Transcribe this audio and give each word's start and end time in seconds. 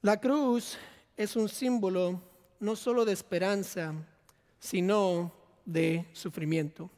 La 0.00 0.20
cruz 0.20 0.78
es 1.16 1.34
un 1.34 1.48
símbolo 1.48 2.22
no 2.60 2.76
solo 2.76 3.04
de 3.04 3.12
esperanza, 3.12 3.92
sino 4.60 5.32
de 5.64 6.06
sufrimiento. 6.12 6.88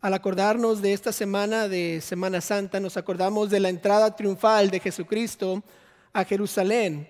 Al 0.00 0.12
acordarnos 0.12 0.82
de 0.82 0.92
esta 0.92 1.12
semana 1.12 1.68
de 1.68 2.00
Semana 2.00 2.40
Santa, 2.40 2.80
nos 2.80 2.96
acordamos 2.96 3.48
de 3.48 3.60
la 3.60 3.68
entrada 3.68 4.16
triunfal 4.16 4.70
de 4.70 4.80
Jesucristo 4.80 5.62
a 6.12 6.24
Jerusalén. 6.24 7.08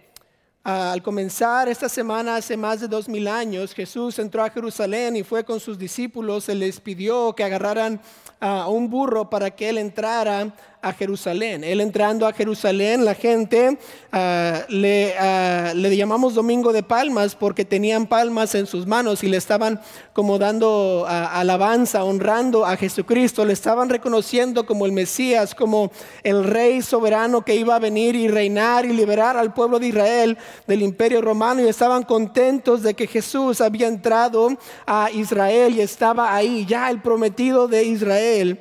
Al 0.63 1.03
comenzar 1.03 1.69
esta 1.69 1.89
semana 1.89 2.37
hace 2.37 2.55
más 2.55 2.81
de 2.81 2.89
dos 2.89 3.09
mil 3.09 3.27
años, 3.27 3.73
Jesús 3.73 4.19
entró 4.19 4.43
a 4.43 4.51
Jerusalén 4.51 5.17
y 5.17 5.23
fue 5.23 5.45
con 5.45 5.61
sus 5.61 5.79
discípulos, 5.79 6.45
se 6.45 6.55
les 6.55 6.79
pidió 6.79 7.35
que 7.35 7.45
agarraran 7.45 8.01
a 8.41 8.69
un 8.69 8.91
burro 8.91 9.31
para 9.31 9.51
que 9.51 9.71
él 9.71 9.79
entrara 9.79 10.55
a 10.85 10.93
Jerusalén. 10.93 11.65
Él 11.65 11.81
entrando 11.81 12.27
a 12.27 12.33
Jerusalén, 12.33 13.05
la 13.05 13.15
gente 13.15 13.79
ah, 14.13 14.63
le, 14.69 15.15
ah, 15.19 15.73
le, 15.75 15.97
llamamos 15.97 16.35
Domingo 16.35 16.73
de 16.73 16.83
Palmas 16.83 17.35
porque 17.35 17.65
tenían 17.65 18.07
palmas 18.07 18.55
en 18.55 18.67
sus 18.67 18.87
manos 18.87 19.25
y 19.25 19.29
le 19.29 19.39
estaban 19.39 19.81
como 20.13 20.39
dando 20.39 21.07
ah, 21.09 21.41
alabanza, 21.41 22.05
honrando 22.05 22.67
a 22.67 22.77
Jesucristo, 22.77 23.45
le 23.45 23.55
estaban 23.55 23.89
reconociendo 23.89 24.67
como 24.67 24.85
el 24.85 24.93
Mesías, 24.93 25.55
como 25.55 25.91
el 26.23 26.45
rey 26.45 26.83
soberano 26.83 27.45
que 27.45 27.57
iba 27.57 27.77
a 27.77 27.79
venir 27.79 28.15
y 28.15 28.29
reinar 28.29 28.85
y 28.85 28.93
liberar 28.93 29.39
al 29.39 29.55
pueblo 29.55 29.79
de 29.79 29.89
Israel 29.89 30.39
del 30.67 30.83
imperio 30.83 31.23
romano 31.23 31.63
y 31.63 31.69
estaban 31.69 32.03
contentos 32.03 32.83
de 32.83 32.95
que 32.95 33.07
Jesús 33.07 33.63
había 33.63 33.89
entrado 33.89 34.49
a 34.87 35.11
Israel 35.11 35.75
y 35.75 35.81
estaba 35.81 36.35
ahí, 36.35 36.67
ya 36.67 36.91
el 36.91 37.01
prometido 37.01 37.69
de 37.69 37.85
Israel 37.85 38.61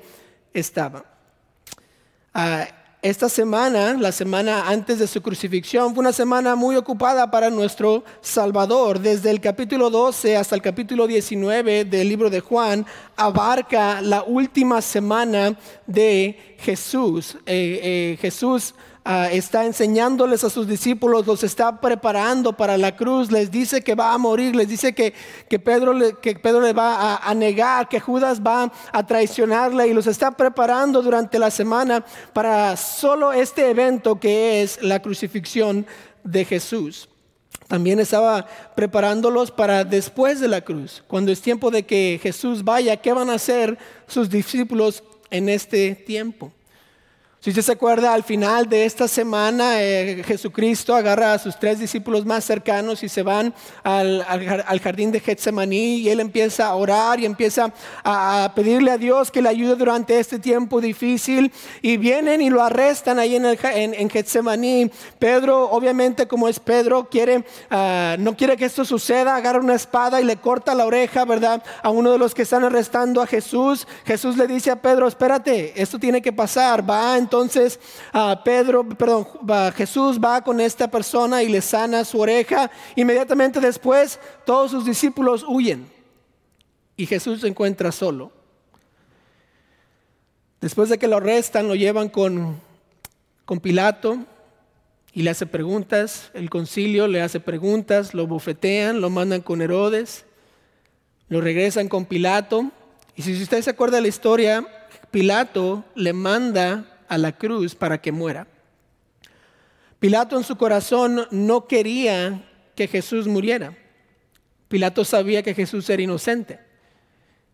estaba. 0.53 1.12
Ah, 2.35 2.67
esta 3.03 3.29
semana, 3.29 3.93
la 3.93 4.11
semana 4.11 4.67
antes 4.67 4.97
de 4.97 5.05
su 5.05 5.21
crucifixión, 5.21 5.93
fue 5.93 6.01
una 6.01 6.13
semana 6.13 6.55
muy 6.55 6.75
ocupada 6.75 7.29
para 7.29 7.51
nuestro 7.51 8.03
Salvador. 8.21 8.99
Desde 8.99 9.29
el 9.29 9.39
capítulo 9.39 9.91
12 9.91 10.35
hasta 10.35 10.55
el 10.55 10.63
capítulo 10.63 11.05
19 11.05 11.85
del 11.85 12.09
libro 12.09 12.31
de 12.31 12.39
Juan, 12.39 12.87
abarca 13.15 14.01
la 14.01 14.23
última 14.23 14.81
semana 14.81 15.55
de 15.85 16.55
Jesús. 16.57 17.35
Eh, 17.45 17.79
eh, 17.83 18.17
Jesús 18.19 18.73
Ah, 19.05 19.27
está 19.29 19.65
enseñándoles 19.65 20.45
a 20.45 20.49
sus 20.49 20.65
discípulos, 20.65 21.27
los 21.27 21.43
está 21.43 21.81
preparando 21.81 22.53
para 22.53 22.77
la 22.77 22.95
cruz, 22.95 23.33
les 23.33 23.51
dice 23.51 23.81
que 23.81 23.95
va 23.95 24.13
a 24.13 24.17
morir, 24.17 24.55
les 24.55 24.69
dice 24.69 24.95
que, 24.95 25.13
Pedro, 25.59 25.91
le, 25.91 26.13
que 26.19 26.35
Pedro 26.35 26.61
le 26.61 26.71
va 26.71 27.17
a, 27.17 27.33
negar, 27.33 27.89
que 27.89 27.99
Judas 27.99 28.39
va 28.39 28.71
a 28.93 29.05
traicionarle 29.05 29.89
y 29.89 29.93
los 29.93 30.07
está 30.07 30.31
preparando 30.31 31.01
durante 31.01 31.37
la 31.37 31.51
semana 31.51 32.05
para 32.31 32.77
solo 32.77 33.33
este 33.33 33.69
evento 33.69 34.21
que 34.21 34.63
es 34.63 34.81
la 34.81 35.01
crucifixión 35.01 35.85
de 36.23 36.45
Jesús. 36.45 37.09
También 37.67 37.99
estaba 37.99 38.45
preparándolos 38.73 39.51
para 39.51 39.83
después 39.83 40.39
de 40.39 40.47
la 40.47 40.61
cruz, 40.61 41.03
cuando 41.07 41.29
es 41.33 41.41
tiempo 41.41 41.71
de 41.71 41.85
que 41.85 42.21
Jesús 42.23 42.63
vaya, 42.63 42.95
¿qué 42.95 43.11
van 43.11 43.29
a 43.29 43.33
hacer 43.33 43.77
sus 44.07 44.29
discípulos 44.29 45.03
en 45.29 45.49
este 45.49 45.93
tiempo? 45.93 46.53
Si 47.43 47.49
usted 47.49 47.61
se 47.61 47.73
acuerda, 47.73 48.13
al 48.13 48.23
final 48.23 48.69
de 48.69 48.85
esta 48.85 49.05
semana 49.05 49.83
eh, 49.83 50.23
Jesucristo 50.25 50.95
agarra 50.95 51.33
a 51.33 51.39
sus 51.39 51.59
tres 51.59 51.77
discípulos 51.77 52.25
más 52.25 52.45
cercanos 52.45 53.03
y 53.03 53.09
se 53.09 53.21
van 53.21 53.53
al, 53.83 54.79
jardín 54.81 55.11
de 55.11 55.19
Getsemaní 55.19 55.97
y 55.97 56.09
él 56.09 56.21
empieza 56.21 56.67
a 56.67 56.75
orar 56.75 57.19
y 57.19 57.25
empieza 57.25 57.73
a, 58.01 58.49
pedirle 58.55 58.91
a 58.91 58.97
Dios 58.97 59.29
que 59.29 59.41
le 59.41 59.49
ayude 59.49 59.75
durante 59.75 60.17
este 60.21 60.39
tiempo 60.39 60.79
difícil 60.79 61.51
y 61.81 61.97
vienen 61.97 62.41
y 62.41 62.49
lo 62.49 62.63
arrestan 62.63 63.19
ahí 63.19 63.35
en, 63.35 63.43
el, 63.43 63.59
en, 63.61 64.09
Getsemaní. 64.09 64.89
Pedro, 65.19 65.69
obviamente 65.69 66.29
como 66.29 66.47
es 66.47 66.61
Pedro, 66.61 67.09
quiere, 67.09 67.43
ah, 67.69 68.15
no 68.19 68.37
quiere 68.37 68.55
que 68.55 68.63
esto 68.63 68.85
suceda, 68.85 69.35
agarra 69.35 69.59
una 69.59 69.75
espada 69.75 70.21
y 70.21 70.23
le 70.23 70.37
corta 70.37 70.73
la 70.73 70.85
oreja, 70.85 71.25
¿verdad? 71.25 71.61
A 71.81 71.89
uno 71.89 72.13
de 72.13 72.19
los 72.19 72.33
que 72.33 72.43
están 72.43 72.63
arrestando 72.63 73.21
a 73.21 73.27
Jesús. 73.27 73.85
Jesús 74.05 74.37
le 74.37 74.47
dice 74.47 74.71
a 74.71 74.81
Pedro, 74.81 75.09
espérate, 75.09 75.73
esto 75.75 75.99
tiene 75.99 76.21
que 76.21 76.31
pasar, 76.31 76.89
va 76.89 77.17
entonces 77.33 77.79
Pedro, 78.45 78.87
perdón, 78.87 79.25
Jesús 79.75 80.19
va 80.23 80.43
con 80.43 80.61
esta 80.61 80.87
persona 80.87 81.41
y 81.41 81.49
le 81.49 81.61
sana 81.61 82.05
su 82.05 82.19
oreja. 82.19 82.69
Inmediatamente 82.95 83.59
después 83.59 84.19
todos 84.45 84.69
sus 84.69 84.85
discípulos 84.85 85.43
huyen 85.47 85.89
y 86.95 87.07
Jesús 87.07 87.41
se 87.41 87.47
encuentra 87.47 87.91
solo. 87.91 88.31
Después 90.61 90.89
de 90.89 90.99
que 90.99 91.07
lo 91.07 91.17
arrestan, 91.17 91.67
lo 91.67 91.73
llevan 91.73 92.07
con, 92.09 92.61
con 93.45 93.59
Pilato 93.59 94.19
y 95.11 95.23
le 95.23 95.31
hace 95.31 95.47
preguntas. 95.47 96.29
El 96.35 96.51
concilio 96.51 97.07
le 97.07 97.23
hace 97.23 97.39
preguntas, 97.39 98.13
lo 98.13 98.27
bofetean, 98.27 99.01
lo 99.01 99.09
mandan 99.09 99.41
con 99.41 99.63
Herodes, 99.63 100.25
lo 101.29 101.41
regresan 101.41 101.89
con 101.89 102.05
Pilato. 102.05 102.69
Y 103.15 103.23
si 103.23 103.41
usted 103.41 103.63
se 103.63 103.71
acuerda 103.71 103.95
de 103.95 104.03
la 104.03 104.07
historia, 104.07 104.67
Pilato 105.09 105.83
le 105.95 106.13
manda 106.13 106.92
a 107.13 107.17
la 107.19 107.31
cruz 107.31 107.75
para 107.75 108.01
que 108.01 108.11
muera. 108.11 108.47
Pilato 109.99 110.35
en 110.35 110.43
su 110.43 110.57
corazón 110.57 111.27
no 111.29 111.67
quería 111.67 112.49
que 112.75 112.87
Jesús 112.87 113.27
muriera. 113.27 113.77
Pilato 114.67 115.05
sabía 115.05 115.43
que 115.43 115.53
Jesús 115.53 115.87
era 115.91 116.01
inocente. 116.01 116.59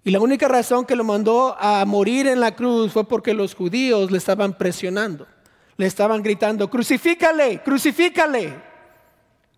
Y 0.05 0.11
la 0.11 0.21
única 0.21 0.47
razón 0.47 0.85
que 0.85 0.95
lo 0.95 1.03
mandó 1.03 1.57
a 1.59 1.83
morir 1.83 2.25
en 2.27 2.39
la 2.39 2.55
cruz 2.55 2.93
fue 2.93 3.05
porque 3.05 3.33
los 3.33 3.53
judíos 3.53 4.11
le 4.11 4.17
estaban 4.17 4.57
presionando. 4.57 5.27
Le 5.75 5.85
estaban 5.85 6.23
gritando, 6.23 6.69
crucifícale, 6.69 7.61
crucifícale. 7.61 8.53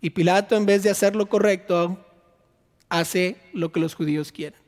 Y 0.00 0.10
Pilato 0.10 0.56
en 0.56 0.66
vez 0.66 0.82
de 0.82 0.90
hacer 0.90 1.14
lo 1.14 1.28
correcto, 1.28 2.04
hace 2.88 3.36
lo 3.52 3.70
que 3.70 3.78
los 3.78 3.94
judíos 3.94 4.32
quieren. 4.32 4.60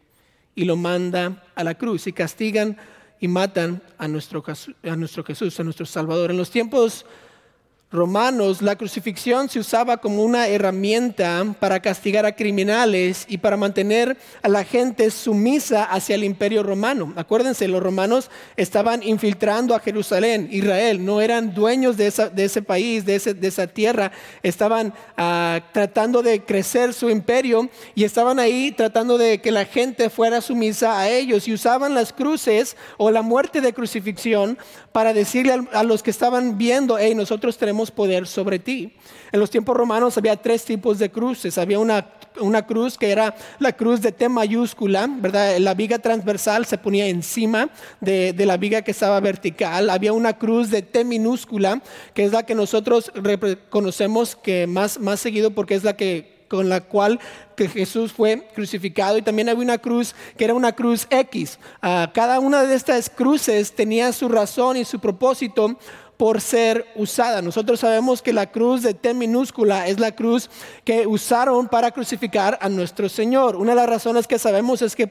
Y 0.55 0.65
lo 0.65 0.77
manda 0.77 1.43
a 1.56 1.65
la 1.65 1.75
cruz 1.75 2.06
y 2.06 2.12
castigan 2.12 2.78
y 3.25 3.29
matan 3.29 3.81
a 3.97 4.07
nuestro, 4.07 4.45
a 4.83 4.97
nuestro 4.97 5.25
Jesús, 5.25 5.59
a 5.59 5.65
nuestro 5.65 5.87
Salvador. 5.87 6.31
En 6.31 6.37
los 6.37 6.51
tiempos 6.51 7.07
romanos, 7.94 8.60
la 8.60 8.77
crucifixión 8.77 9.49
se 9.49 9.60
usaba 9.60 9.99
como 9.99 10.22
una 10.25 10.49
herramienta 10.49 11.55
para 11.60 11.81
castigar 11.81 12.27
a 12.27 12.34
criminales 12.34 13.25
y 13.28 13.38
para 13.38 13.56
mantener 13.56 14.16
a 14.43 14.49
la 14.49 14.65
gente 14.65 15.10
sumisa 15.10 15.84
hacia 15.84 16.16
el 16.16 16.25
imperio 16.25 16.62
romano. 16.62 17.12
Acuérdense, 17.16 17.69
los 17.69 17.82
romanos 17.82 18.31
estaban 18.56 19.03
infiltrando 19.03 19.75
a 19.75 19.81
Jerusalén, 19.81 20.49
Israel, 20.50 21.05
no 21.05 21.21
eran 21.21 21.55
dueños 21.55 21.97
de, 21.97 22.09
ese 22.09 22.62
país, 22.62 23.06
de, 23.06 23.15
esa 23.15 23.66
tierra, 23.69 24.11
estaban 24.43 24.93
ah, 25.16 25.61
tratando 25.72 26.22
de 26.22 26.44
crecer 26.44 26.93
su 26.93 27.09
imperio 27.09 27.71
y 27.94 28.05
estaban 28.05 28.41
ahí 28.41 28.72
tratando 28.72 29.19
de 29.19 29.41
que 29.41 29.53
la 29.53 29.65
gente 29.65 30.11
fuera 30.11 30.41
sumisa 30.41 30.99
a 30.99 31.09
ellos. 31.09 31.47
Y 31.47 31.53
usaban 31.53 31.94
las 31.94 32.12
cruces 32.12 32.76
o 32.97 33.11
la 33.11 33.22
muerte 33.22 33.61
de 33.61 33.72
crucifixión 33.72 34.59
para 34.91 35.12
decirle 35.12 35.53
a, 35.53 35.81
a 35.81 35.84
los 35.84 36.03
que 36.03 36.11
estaban 36.11 36.59
viendo, 36.59 36.99
hey, 36.99 37.15
nosotros 37.15 37.56
tenemos 37.56 37.84
poder 37.91 38.27
sobre 38.27 38.59
ti. 38.59 38.93
En 39.33 39.41
los 39.41 39.50
tiempos 39.50 39.77
romanos 39.77 40.17
había 40.19 40.37
tres 40.37 40.65
tipos 40.65 40.99
de 40.99 41.11
cruces. 41.11 41.59
Había 41.59 41.78
una, 41.78 42.06
una 42.41 42.67
cruz 42.67 42.97
que 42.99 43.11
era 43.11 43.34
la 43.59 43.72
cruz 43.72 44.00
de 44.00 44.12
T 44.12 44.28
mayúscula, 44.28 45.09
¿verdad? 45.09 45.59
La 45.59 45.75
viga 45.75 45.99
transversal 45.99 46.67
se 46.67 46.78
ponía 46.78 47.06
encima 47.06 47.71
de, 48.00 48.33
de 48.33 48.47
la 48.47 48.56
viga 48.56 48.83
que 48.83 48.91
estaba 48.91 49.19
vertical. 49.21 49.91
Había 49.91 50.12
una 50.12 50.39
cruz 50.39 50.71
de 50.71 50.83
T 50.83 51.05
minúscula, 51.05 51.83
que 52.15 52.25
es 52.25 52.33
la 52.33 52.44
que 52.44 52.55
nosotros 52.55 53.12
reconocemos 53.15 54.37
que 54.37 54.67
más, 54.67 54.99
más 55.00 55.21
seguido 55.21 55.50
porque 55.50 55.75
es 55.75 55.84
la 55.84 55.97
que 55.97 56.34
con 56.49 56.69
la 56.69 56.83
cual 56.83 57.19
que 57.56 57.69
Jesús 57.69 58.12
fue 58.12 58.47
crucificado 58.55 59.19
y 59.19 59.23
también 59.23 59.49
había 59.49 59.65
una 59.65 59.78
cruz 59.78 60.15
que 60.37 60.44
era 60.44 60.55
una 60.55 60.73
cruz 60.73 61.06
X. 61.11 61.59
Ah, 61.83 62.11
cada 62.15 62.39
una 62.39 62.65
de 62.65 62.75
estas 62.75 63.11
cruces 63.11 63.73
tenía 63.73 64.12
su 64.12 64.28
razón 64.28 64.77
y 64.77 64.84
su 64.84 65.00
propósito 65.00 65.77
por 66.16 66.41
ser 66.41 66.86
usada. 66.94 67.42
Nosotros 67.42 67.80
sabemos 67.80 68.22
que 68.22 68.32
la 68.32 68.50
cruz 68.50 68.82
de 68.82 68.94
T 68.94 69.14
minúscula 69.14 69.88
es 69.88 69.99
la 69.99 70.14
cruz 70.14 70.49
que 70.84 71.06
usaron 71.06 71.69
para 71.69 71.90
crucificar 71.90 72.58
a 72.61 72.69
nuestro 72.69 73.08
Señor. 73.08 73.56
Una 73.56 73.70
de 73.72 73.76
las 73.76 73.88
razones 73.88 74.26
que 74.26 74.38
sabemos 74.38 74.82
es 74.82 74.94
que 74.94 75.08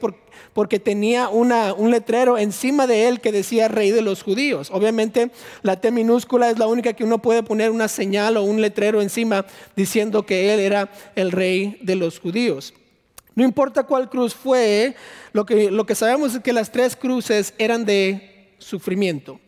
porque 0.52 0.78
tenía 0.78 1.28
un 1.28 1.90
letrero 1.90 2.38
encima 2.38 2.86
de 2.86 3.08
él 3.08 3.20
que 3.20 3.32
decía 3.32 3.68
Rey 3.68 3.90
de 3.90 4.02
los 4.02 4.22
Judíos. 4.22 4.70
Obviamente 4.72 5.30
la 5.62 5.80
T 5.80 5.90
minúscula 5.90 6.50
es 6.50 6.58
la 6.58 6.66
única 6.66 6.94
que 6.94 7.04
uno 7.04 7.18
puede 7.18 7.42
poner 7.42 7.70
una 7.70 7.88
señal 7.88 8.36
o 8.36 8.44
un 8.44 8.60
letrero 8.60 9.02
encima 9.02 9.44
diciendo 9.76 10.24
que 10.24 10.54
él 10.54 10.60
era 10.60 10.90
el 11.16 11.32
Rey 11.32 11.78
de 11.82 11.96
los 11.96 12.18
Judíos. 12.18 12.74
No 13.34 13.44
importa 13.44 13.82
cuál 13.82 14.08
cruz 14.08 14.34
fue, 14.34 14.94
lo 15.32 15.44
que, 15.44 15.70
lo 15.70 15.84
que 15.86 15.96
sabemos 15.96 16.34
es 16.34 16.40
que 16.40 16.52
las 16.52 16.70
tres 16.70 16.94
cruces 16.94 17.52
eran 17.58 17.84
de 17.84 18.54
sufrimiento. 18.58 19.40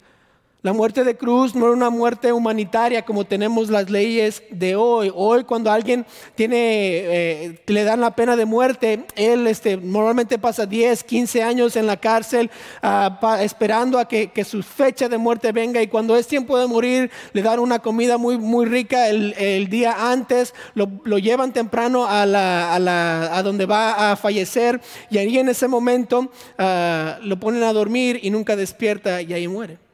La 0.67 0.73
muerte 0.73 1.05
de 1.05 1.17
cruz 1.17 1.55
no 1.55 1.67
era 1.67 1.77
una 1.77 1.91
muerte 1.91 2.33
humanitaria 2.33 3.05
como 3.05 3.25
tenemos 3.25 3.71
las 3.71 3.89
leyes 3.89 4.43
de 4.51 4.75
hoy. 4.75 5.13
Hoy 5.15 5.45
cuando 5.45 5.71
alguien 5.71 6.05
tiene, 6.35 6.57
eh, 6.59 7.63
le 7.69 7.85
dan 7.85 8.01
la 8.01 8.17
pena 8.17 8.35
de 8.35 8.47
muerte, 8.47 9.05
él 9.15 9.47
este, 9.47 9.77
normalmente 9.77 10.41
pasa 10.41 10.67
10, 10.67 11.05
15 11.05 11.45
años 11.45 11.77
en 11.77 11.87
la 11.87 11.99
cárcel 11.99 12.51
ah, 12.83 13.39
esperando 13.43 14.01
a 14.01 14.09
que, 14.09 14.45
su 14.45 14.61
fecha 14.65 15.09
de 15.09 15.17
muerte 15.19 15.53
venga 15.53 15.81
y 15.81 15.87
cuando 15.87 16.17
es 16.17 16.27
tiempo 16.27 16.59
de 16.59 16.67
morir 16.67 17.13
le 17.33 17.43
dan 17.43 17.61
una 17.61 17.79
comida 17.79 18.19
muy, 18.19 18.37
muy 18.37 18.67
rica 18.67 19.09
el, 19.09 19.69
día 19.69 20.11
antes, 20.11 20.53
lo, 20.75 20.89
llevan 21.19 21.53
temprano 21.53 22.07
a, 22.09 23.43
donde 23.45 23.67
va 23.67 24.11
a 24.11 24.17
fallecer 24.17 24.81
y 25.11 25.19
ahí 25.19 25.39
en 25.39 25.49
ese 25.49 25.69
momento 25.69 26.29
ah, 26.59 27.19
lo 27.23 27.39
ponen 27.39 27.63
a 27.63 27.73
dormir 27.73 28.19
y 28.21 28.31
nunca 28.31 28.57
despierta 28.57 29.23
y 29.23 29.33
ahí 29.33 29.47
muere. 29.47 29.86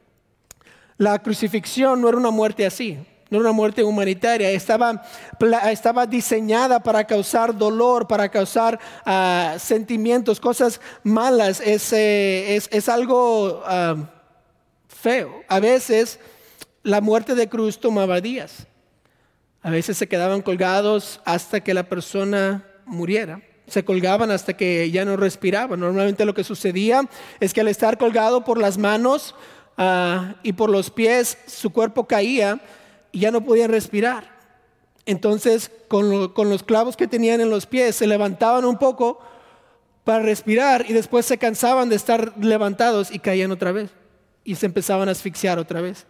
La 0.97 1.19
crucifixión 1.19 2.01
no 2.01 2.09
era 2.09 2.17
una 2.17 2.31
muerte 2.31 2.65
así, 2.65 2.97
no 3.29 3.39
era 3.39 3.49
una 3.49 3.51
muerte 3.51 3.83
humanitaria, 3.83 4.51
estaba, 4.51 6.05
diseñada 6.05 6.81
para 6.81 7.03
causar 7.05 7.57
dolor, 7.57 8.07
para 8.07 8.29
causar 8.29 8.79
ah, 9.05 9.55
sentimientos, 9.57 10.39
cosas 10.39 10.79
malas. 11.03 11.59
Es, 11.59 11.91
eh, 11.93 12.61
algo 12.87 13.63
ah, 13.65 13.95
feo. 14.87 15.41
A 15.47 15.59
veces 15.59 16.19
la 16.83 17.01
muerte 17.01 17.33
de 17.33 17.49
cruz 17.49 17.79
tomaba 17.79 18.21
días. 18.21 18.67
A 19.63 19.71
veces 19.71 19.97
se 19.97 20.07
quedaban 20.07 20.41
colgados 20.41 21.21
hasta 21.25 21.61
que 21.61 21.73
la 21.73 21.83
persona 21.83 22.67
muriera. 22.85 23.41
Se 23.65 23.85
colgaban 23.85 24.29
hasta 24.29 24.55
que 24.55 24.91
ya 24.91 25.05
no 25.05 25.15
respiraba. 25.15 25.77
Normalmente 25.77 26.25
lo 26.25 26.33
que 26.33 26.43
sucedía 26.43 27.09
es 27.39 27.53
que 27.53 27.61
al 27.61 27.69
estar 27.69 27.97
colgado 27.97 28.43
por 28.43 28.59
las 28.59 28.77
manos, 28.77 29.33
Ah, 29.77 30.35
y 30.43 30.53
por 30.53 30.69
los 30.69 30.89
pies 30.91 31.37
su 31.47 31.71
cuerpo 31.71 32.05
caía 32.05 32.59
y 33.11 33.19
ya 33.19 33.31
no 33.31 33.41
podían 33.41 33.71
respirar. 33.71 34.33
Entonces, 35.05 35.71
con, 35.87 36.09
los 36.49 36.63
clavos 36.63 36.95
que 36.95 37.07
tenían 37.07 37.41
en 37.41 37.49
los 37.49 37.65
pies, 37.65 37.95
se 37.95 38.07
levantaban 38.07 38.65
un 38.65 38.77
poco 38.77 39.19
para 40.03 40.23
respirar 40.23 40.85
y 40.87 40.93
después 40.93 41.25
se 41.25 41.37
cansaban 41.37 41.89
de 41.89 41.95
estar 41.95 42.33
levantados 42.37 43.11
y 43.11 43.19
caían 43.19 43.51
otra 43.51 43.71
vez. 43.71 43.91
Y 44.43 44.55
se 44.55 44.65
empezaban 44.65 45.09
a 45.09 45.13
asfixiar 45.13 45.59
otra 45.59 45.81
vez. 45.81 46.05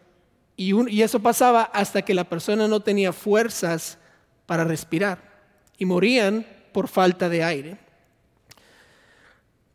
Y, 0.56 0.74
y 0.92 1.02
eso 1.02 1.20
pasaba 1.20 1.64
hasta 1.64 2.04
que 2.04 2.14
la 2.14 2.24
persona 2.24 2.68
no 2.68 2.82
tenía 2.82 3.14
fuerzas 3.14 3.98
para 4.46 4.64
respirar 4.64 5.34
y 5.78 5.86
morían 5.86 6.46
por 6.72 6.88
falta 6.88 7.30
de 7.30 7.44
aire. 7.44 7.78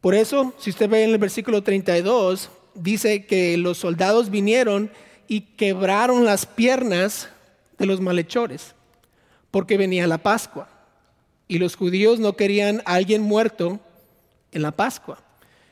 Por 0.00 0.14
eso, 0.14 0.54
si 0.58 0.70
usted 0.70 0.88
ve 0.88 1.02
en 1.02 1.10
el 1.10 1.18
versículo 1.18 1.62
32, 1.62 2.50
dice 2.78 3.26
que 3.26 3.56
los 3.56 3.78
soldados 3.78 4.30
vinieron 4.30 4.90
y 5.26 5.42
quebraron 5.42 6.24
las 6.24 6.46
piernas 6.46 7.28
de 7.76 7.86
los 7.86 8.00
malhechores, 8.00 8.74
porque 9.50 9.76
venía 9.76 10.06
la 10.06 10.18
Pascua. 10.18 10.68
Y 11.46 11.58
los 11.58 11.76
judíos 11.76 12.18
no 12.18 12.34
querían 12.34 12.82
a 12.84 12.94
alguien 12.94 13.22
muerto 13.22 13.80
en 14.52 14.62
la 14.62 14.72
Pascua. 14.72 15.22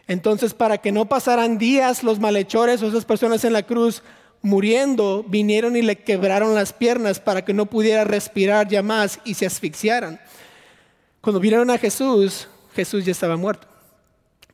Entonces, 0.06 0.55
para 0.55 0.79
que 0.79 0.93
no 0.93 1.06
pasaran 1.06 1.58
días 1.58 2.03
los 2.03 2.20
malhechores 2.20 2.82
o 2.82 2.88
esas 2.88 3.05
personas 3.05 3.44
en 3.44 3.52
la 3.52 3.64
cruz 3.64 4.02
muriendo, 4.41 5.25
vinieron 5.26 5.76
y 5.76 5.82
le 5.82 5.97
quebraron 5.97 6.55
las 6.55 6.73
piernas 6.73 7.19
para 7.19 7.44
que 7.44 7.52
no 7.52 7.67
pudiera 7.67 8.05
respirar 8.05 8.69
ya 8.69 8.82
más 8.82 9.19
y 9.25 9.35
se 9.35 9.47
asfixiaran. 9.47 10.20
Cuando 11.20 11.41
vinieron 11.41 11.70
a 11.70 11.79
Jesús, 11.79 12.49
Jesús 12.75 13.05
ya 13.05 13.12
estaba 13.12 13.37
muerto. 13.37 13.67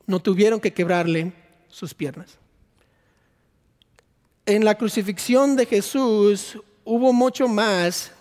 No 0.07 0.21
tuvieron 0.21 0.61
que 0.61 0.73
quebrarle 0.73 1.33
sus 1.69 1.93
piernas 1.93 2.42
en 4.47 4.65
la 4.65 4.77
crucifixión 4.77 5.57
de 5.57 5.67
Jesús 5.67 6.59
hubo 6.85 7.13
mucho 7.13 7.49
más 7.49 8.13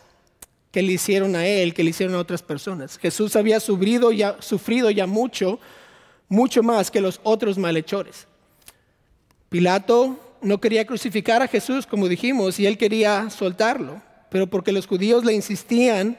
que 0.71 0.81
le 0.81 0.93
hicieron 0.93 1.35
a 1.35 1.45
él, 1.45 1.73
que 1.73 1.83
le 1.83 1.89
hicieron 1.89 2.15
a 2.15 2.19
otras 2.19 2.41
personas. 2.41 2.97
Jesús 2.97 3.35
había 3.35 3.59
sufrido 3.59 4.11
ya, 4.11 5.07
mucho, 5.07 5.59
mucho 6.29 6.63
más 6.63 6.91
que 6.91 7.01
los 7.01 7.19
otros 7.23 7.57
malhechores. 7.57 8.27
Pilato 9.49 10.17
no 10.41 10.61
quería 10.61 10.85
crucificar 10.85 11.41
a 11.41 11.47
Jesús, 11.47 11.85
como 11.85 12.07
dijimos, 12.07 12.59
y 12.59 12.67
él 12.67 12.77
quería 12.77 13.29
soltarlo, 13.29 14.01
pero 14.29 14.47
porque 14.47 14.71
los 14.71 14.87
judíos 14.87 15.25
le 15.25 15.33
insistían, 15.33 16.17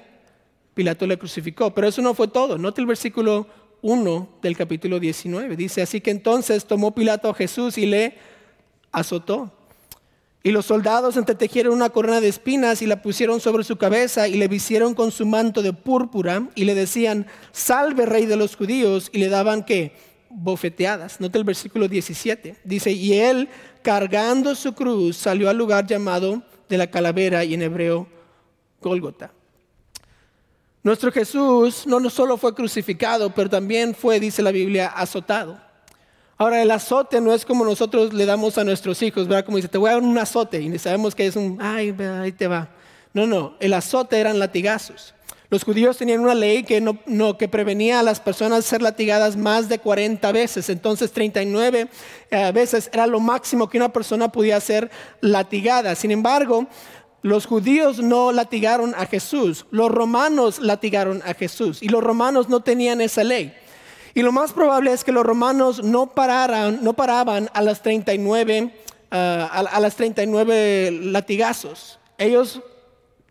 Pilato 0.74 1.06
le 1.06 1.18
crucificó. 1.18 1.72
Pero 1.74 1.88
eso 1.88 2.02
no 2.02 2.12
fue 2.12 2.28
todo. 2.28 2.58
Note 2.58 2.80
el 2.80 2.86
versículo 2.86 3.46
1 3.80 4.28
del 4.42 4.56
capítulo 4.56 5.00
19. 5.00 5.56
Dice, 5.56 5.80
así 5.80 6.00
que 6.00 6.10
entonces 6.10 6.66
tomó 6.66 6.94
Pilato 6.94 7.30
a 7.30 7.34
Jesús 7.34 7.78
y 7.78 7.86
le 7.86 8.16
azotó 8.90 9.50
y 10.42 10.50
los 10.50 10.66
soldados 10.66 11.16
entretejieron 11.16 11.74
una 11.74 11.90
corona 11.90 12.20
de 12.20 12.28
espinas 12.28 12.82
y 12.82 12.86
la 12.86 13.00
pusieron 13.00 13.40
sobre 13.40 13.62
su 13.62 13.76
cabeza 13.76 14.26
y 14.26 14.34
le 14.34 14.48
vistieron 14.48 14.94
con 14.94 15.12
su 15.12 15.24
manto 15.24 15.62
de 15.62 15.72
púrpura 15.72 16.48
y 16.56 16.64
le 16.64 16.74
decían, 16.74 17.26
salve 17.52 18.06
rey 18.06 18.26
de 18.26 18.36
los 18.36 18.56
judíos, 18.56 19.08
y 19.12 19.18
le 19.18 19.28
daban 19.28 19.64
que 19.64 19.92
bofeteadas. 20.30 21.20
Nota 21.20 21.38
el 21.38 21.44
versículo 21.44 21.86
17. 21.86 22.56
Dice, 22.64 22.90
y 22.90 23.14
él 23.14 23.48
cargando 23.82 24.54
su 24.54 24.72
cruz 24.72 25.16
salió 25.16 25.48
al 25.48 25.58
lugar 25.58 25.86
llamado 25.86 26.42
de 26.68 26.78
la 26.78 26.90
calavera 26.90 27.44
y 27.44 27.54
en 27.54 27.62
hebreo 27.62 28.08
Gólgota. 28.80 29.32
Nuestro 30.82 31.12
Jesús 31.12 31.86
no 31.86 32.10
solo 32.10 32.36
fue 32.36 32.52
crucificado, 32.52 33.32
pero 33.32 33.48
también 33.48 33.94
fue, 33.94 34.18
dice 34.18 34.42
la 34.42 34.50
Biblia, 34.50 34.88
azotado. 34.88 35.61
Ahora, 36.42 36.60
el 36.60 36.72
azote 36.72 37.20
no 37.20 37.32
es 37.32 37.44
como 37.44 37.64
nosotros 37.64 38.12
le 38.12 38.26
damos 38.26 38.58
a 38.58 38.64
nuestros 38.64 39.00
hijos, 39.00 39.28
¿verdad? 39.28 39.44
Como 39.44 39.58
dice, 39.58 39.68
te 39.68 39.78
voy 39.78 39.90
a 39.90 39.92
dar 39.92 40.02
un 40.02 40.18
azote 40.18 40.60
y 40.60 40.76
sabemos 40.76 41.14
que 41.14 41.24
es 41.28 41.36
un, 41.36 41.56
ay, 41.62 41.94
ahí 42.20 42.32
te 42.32 42.48
va. 42.48 42.68
No, 43.14 43.28
no, 43.28 43.54
el 43.60 43.72
azote 43.72 44.18
eran 44.18 44.40
latigazos. 44.40 45.14
Los 45.50 45.62
judíos 45.62 45.98
tenían 45.98 46.18
una 46.18 46.34
ley 46.34 46.64
que, 46.64 46.80
no, 46.80 47.38
que 47.38 47.46
prevenía 47.46 48.00
a 48.00 48.02
las 48.02 48.18
personas 48.18 48.64
ser 48.64 48.82
latigadas 48.82 49.36
más 49.36 49.68
de 49.68 49.78
40 49.78 50.32
veces. 50.32 50.68
Entonces 50.68 51.12
39 51.12 51.88
eh, 52.32 52.52
veces 52.52 52.90
era 52.92 53.06
lo 53.06 53.20
máximo 53.20 53.70
que 53.70 53.78
una 53.78 53.92
persona 53.92 54.32
podía 54.32 54.58
ser 54.58 54.90
latigada. 55.20 55.94
Sin 55.94 56.10
embargo, 56.10 56.66
los 57.22 57.46
judíos 57.46 58.00
no 58.00 58.32
latigaron 58.32 58.96
a 58.96 59.06
Jesús, 59.06 59.64
los 59.70 59.92
romanos 59.92 60.58
latigaron 60.58 61.22
a 61.24 61.34
Jesús 61.34 61.80
y 61.84 61.88
los 61.88 62.02
romanos 62.02 62.48
no 62.48 62.64
tenían 62.64 63.00
esa 63.00 63.22
ley. 63.22 63.54
Y 64.14 64.22
lo 64.22 64.32
más 64.32 64.52
probable 64.52 64.92
es 64.92 65.04
que 65.04 65.12
los 65.12 65.24
romanos 65.24 65.82
no, 65.82 66.06
pararan, 66.08 66.80
no 66.82 66.92
paraban 66.92 67.48
a 67.54 67.62
las 67.62 67.82
39, 67.82 68.74
ah, 69.10 69.68
a, 69.72 69.80
las 69.80 69.96
39 69.96 70.90
latigazos. 71.04 71.98
Ellos 72.18 72.60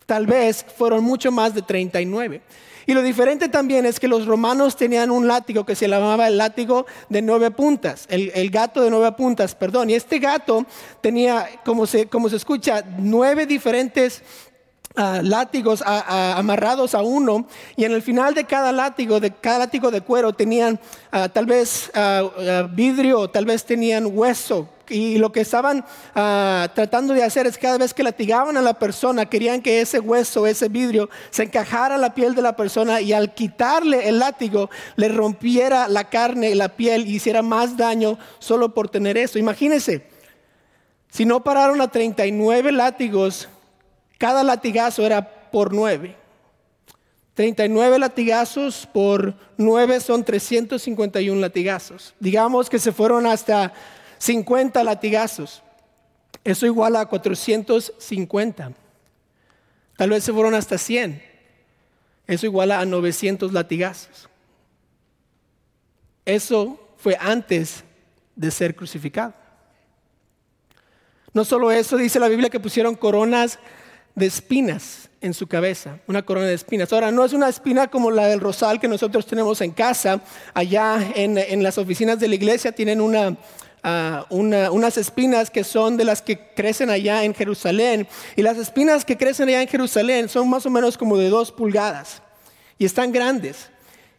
tal 0.06 0.26
vez 0.26 0.64
fueron 0.76 1.04
mucho 1.04 1.30
más 1.30 1.54
de 1.54 1.62
39. 1.62 2.42
Y 2.84 2.94
lo 2.94 3.02
diferente 3.02 3.48
también 3.48 3.86
es 3.86 4.00
que 4.00 4.08
los 4.08 4.26
romanos 4.26 4.76
tenían 4.76 5.12
un 5.12 5.28
látigo 5.28 5.64
que 5.64 5.76
se 5.76 5.86
llamaba 5.88 6.26
el 6.26 6.36
látigo 6.36 6.84
de 7.08 7.22
nueve 7.22 7.52
puntas, 7.52 8.06
el, 8.08 8.50
gato 8.50 8.82
de 8.82 8.90
nueve 8.90 9.12
puntas, 9.12 9.54
perdón. 9.54 9.90
Y 9.90 9.94
este 9.94 10.18
gato 10.18 10.66
tenía, 11.00 11.48
como 11.64 11.86
se 11.86 12.08
escucha, 12.34 12.82
nueve 12.98 13.46
diferentes 13.46 14.24
látigos 14.94 15.82
amarrados 15.86 16.94
a 16.94 17.02
uno 17.02 17.46
y 17.76 17.84
en 17.84 17.92
el 17.92 18.02
final 18.02 18.34
de 18.34 18.44
cada 18.44 18.72
látigo, 18.72 19.20
de 19.20 19.30
cada 19.30 19.60
látigo 19.60 19.90
de 19.90 20.00
cuero 20.02 20.32
tenían 20.32 20.78
ah, 21.10 21.28
tal 21.28 21.46
vez 21.46 21.90
uh, 21.94 22.68
vidrio, 22.72 23.28
tal 23.28 23.44
vez 23.44 23.64
tenían 23.64 24.06
hueso. 24.06 24.68
Y 24.88 25.16
lo 25.16 25.32
que 25.32 25.40
estaban 25.40 25.86
tratando 26.12 27.14
de 27.14 27.22
hacer 27.22 27.46
es 27.46 27.56
cada 27.56 27.78
vez 27.78 27.94
que 27.94 28.02
latigaban 28.02 28.58
a 28.58 28.60
la 28.60 28.74
persona, 28.74 29.24
querían 29.24 29.62
que 29.62 29.80
ese 29.80 30.00
hueso, 30.00 30.46
ese 30.46 30.68
vidrio, 30.68 31.08
se 31.30 31.44
encajara 31.44 31.94
a 31.94 31.98
la 31.98 32.12
piel 32.12 32.34
de 32.34 32.42
la 32.42 32.56
persona 32.56 33.00
y 33.00 33.14
al 33.14 33.32
quitarle 33.32 34.08
el 34.08 34.18
látigo, 34.18 34.68
le 34.96 35.08
rompiera 35.08 35.88
la 35.88 36.10
carne, 36.10 36.54
la 36.54 36.68
piel 36.68 37.06
y 37.06 37.14
hiciera 37.14 37.40
más 37.40 37.76
daño 37.76 38.18
solo 38.38 38.74
por 38.74 38.90
tener 38.90 39.16
eso. 39.16 39.38
Imagínense, 39.38 40.06
si 41.10 41.24
no 41.24 41.42
pararon 41.42 41.80
a 41.80 41.90
39 41.90 42.72
látigos, 42.72 43.48
cada 44.22 44.44
latigazo 44.44 45.04
era 45.04 45.50
por 45.50 45.72
nueve. 45.72 46.14
39 47.34 47.98
latigazos 47.98 48.86
por 48.86 49.34
nueve 49.56 49.98
son 49.98 50.22
351 50.22 51.40
latigazos. 51.40 52.14
Digamos 52.20 52.70
que 52.70 52.78
se 52.78 52.92
fueron 52.92 53.26
hasta 53.26 53.72
50 54.18 54.84
latigazos. 54.84 55.60
Eso 56.44 56.66
iguala 56.66 57.00
a 57.00 57.06
450. 57.06 58.72
Tal 59.96 60.10
vez 60.10 60.22
se 60.22 60.32
fueron 60.32 60.54
hasta 60.54 60.78
100. 60.78 61.20
Eso 62.28 62.46
iguala 62.46 62.78
a 62.78 62.86
900 62.86 63.52
latigazos. 63.52 64.28
Eso 66.24 66.78
fue 66.96 67.16
antes 67.18 67.82
de 68.36 68.52
ser 68.52 68.76
crucificado. 68.76 69.34
No 71.32 71.44
solo 71.44 71.72
eso, 71.72 71.96
dice 71.96 72.20
la 72.20 72.28
Biblia 72.28 72.50
que 72.50 72.60
pusieron 72.60 72.94
coronas 72.94 73.58
de 74.14 74.26
espinas 74.26 75.08
en 75.20 75.34
su 75.34 75.46
cabeza, 75.46 75.98
una 76.06 76.22
corona 76.22 76.46
de 76.46 76.54
espinas. 76.54 76.92
Ahora, 76.92 77.10
no 77.10 77.24
es 77.24 77.32
una 77.32 77.48
espina 77.48 77.88
como 77.88 78.10
la 78.10 78.26
del 78.26 78.40
rosal 78.40 78.80
que 78.80 78.88
nosotros 78.88 79.26
tenemos 79.26 79.60
en 79.60 79.70
casa, 79.70 80.20
allá 80.52 81.12
en, 81.14 81.62
las 81.62 81.78
oficinas 81.78 82.18
de 82.18 82.28
la 82.28 82.34
iglesia 82.34 82.72
tienen 82.72 83.00
una, 83.00 83.36
ah, 83.82 84.26
unas 84.30 84.98
espinas 84.98 85.50
que 85.50 85.64
son 85.64 85.96
de 85.96 86.04
las 86.04 86.22
que 86.22 86.52
crecen 86.54 86.90
allá 86.90 87.24
en 87.24 87.34
Jerusalén. 87.34 88.08
Y 88.36 88.42
las 88.42 88.58
espinas 88.58 89.04
que 89.04 89.16
crecen 89.16 89.48
allá 89.48 89.62
en 89.62 89.68
Jerusalén 89.68 90.28
son 90.28 90.50
más 90.50 90.66
o 90.66 90.70
menos 90.70 90.98
como 90.98 91.16
de 91.16 91.28
dos 91.28 91.52
pulgadas 91.52 92.20
y 92.78 92.84
están 92.84 93.12
grandes. 93.12 93.68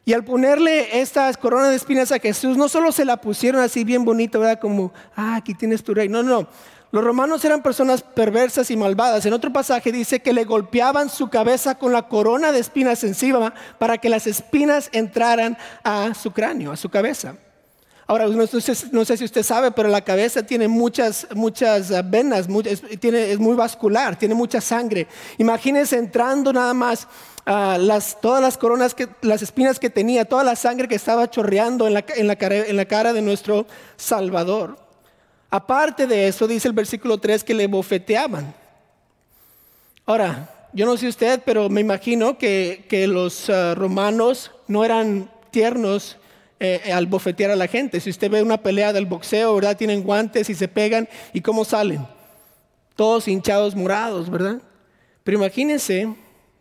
Y 0.06 0.12
al 0.12 0.26
ponerle 0.26 1.00
estas 1.00 1.38
coronas 1.38 1.70
de 1.70 1.78
espinas 1.78 2.12
a 2.12 2.20
Jesús, 2.20 2.58
no 2.58 2.68
solo 2.68 2.92
se 2.92 3.06
la 3.06 3.18
pusieron 3.18 3.62
así 3.62 3.86
bien 3.86 4.04
bonito, 4.04 4.40
¿verdad? 4.40 4.60
Como, 4.60 4.94
ah, 5.16 5.36
aquí 5.38 5.54
tienes 5.54 5.82
tu 5.82 5.94
rey. 5.94 6.10
No, 6.10 6.24
no. 6.24 6.48
Los 6.94 7.04
romanos 7.04 7.44
eran 7.44 7.64
personas 7.64 8.04
perversas 8.04 8.70
y 8.70 8.78
malvadas. 8.78 9.26
En 9.26 9.34
otro 9.34 9.52
pasaje 9.52 9.92
dice 9.92 10.20
que 10.20 10.32
le 10.32 10.44
golpeaban 10.44 11.10
su 11.10 11.28
cabeza 11.28 11.74
con 11.74 11.92
la 11.92 12.08
corona 12.08 12.52
de 12.52 12.60
espinas 12.60 13.04
encima 13.04 13.52
para 13.80 13.98
que 13.98 14.10
las 14.10 14.28
espinas 14.28 14.90
entraran 14.92 15.58
a 15.84 16.14
su 16.14 16.30
cráneo, 16.30 16.72
a 16.72 16.78
su 16.78 16.90
cabeza. 16.90 17.34
Ahora, 18.06 18.28
no 18.28 18.46
sé, 18.46 19.18
si 19.18 19.24
usted 19.26 19.42
sabe, 19.42 19.72
pero 19.72 19.90
la 19.90 20.02
cabeza 20.02 20.44
tiene 20.44 20.68
muchas, 20.68 21.26
muchas 21.34 21.90
venas, 22.12 22.46
es, 22.64 22.84
tiene, 23.00 23.32
es 23.32 23.40
muy 23.40 23.56
vascular, 23.56 24.16
tiene 24.16 24.36
mucha 24.36 24.62
sangre. 24.62 25.08
Imagínense 25.40 25.98
entrando 25.98 26.54
nada 26.54 26.76
más 26.76 27.08
uh, 27.48 27.80
las, 27.80 28.22
todas 28.22 28.40
las 28.40 28.56
coronas, 28.56 28.94
que, 28.94 29.10
las 29.24 29.42
espinas 29.42 29.80
que 29.80 29.90
tenía, 29.90 30.26
toda 30.26 30.44
la 30.44 30.56
sangre 30.56 30.88
que 30.88 30.94
estaba 30.94 31.28
chorreando 31.28 31.88
en 31.88 31.96
la, 31.96 32.06
en 32.16 32.28
la, 32.28 32.38
en 32.40 32.78
la 32.78 32.86
cara 32.86 33.14
de 33.14 33.24
nuestro 33.24 33.66
Salvador. 33.98 34.83
Aparte 35.54 36.08
de 36.08 36.28
eso, 36.28 36.48
dice 36.48 36.68
el 36.68 36.74
versículo 36.74 37.20
3 37.20 37.44
que 37.44 37.54
le 37.54 37.68
bofeteaban. 37.68 38.56
Ahora, 40.04 40.68
yo 40.74 40.88
no 40.88 40.98
sé 40.98 41.08
usted, 41.08 41.44
pero 41.46 41.70
me 41.70 41.80
imagino 41.80 42.40
que, 42.40 43.06
los 43.08 43.52
ah, 43.52 43.76
romanos 43.76 44.50
no 44.68 44.84
eran 44.84 45.30
tiernos 45.52 46.18
eh, 46.60 46.92
al 46.92 47.06
bofetear 47.06 47.52
a 47.52 47.56
la 47.56 47.68
gente. 47.68 48.00
Si 48.00 48.10
usted 48.10 48.32
ve 48.32 48.42
una 48.42 48.64
pelea 48.64 48.94
del 48.94 49.06
boxeo, 49.06 49.54
¿verdad? 49.54 49.78
Tienen 49.78 50.02
guantes 50.02 50.50
y 50.50 50.56
se 50.56 50.68
pegan. 50.68 51.08
¿Y 51.34 51.42
cómo 51.42 51.64
salen? 51.66 52.04
Todos 52.96 53.28
hinchados, 53.28 53.76
morados, 53.76 54.32
¿verdad? 54.32 54.60
Pero 55.24 55.38
imagínense 55.38 56.16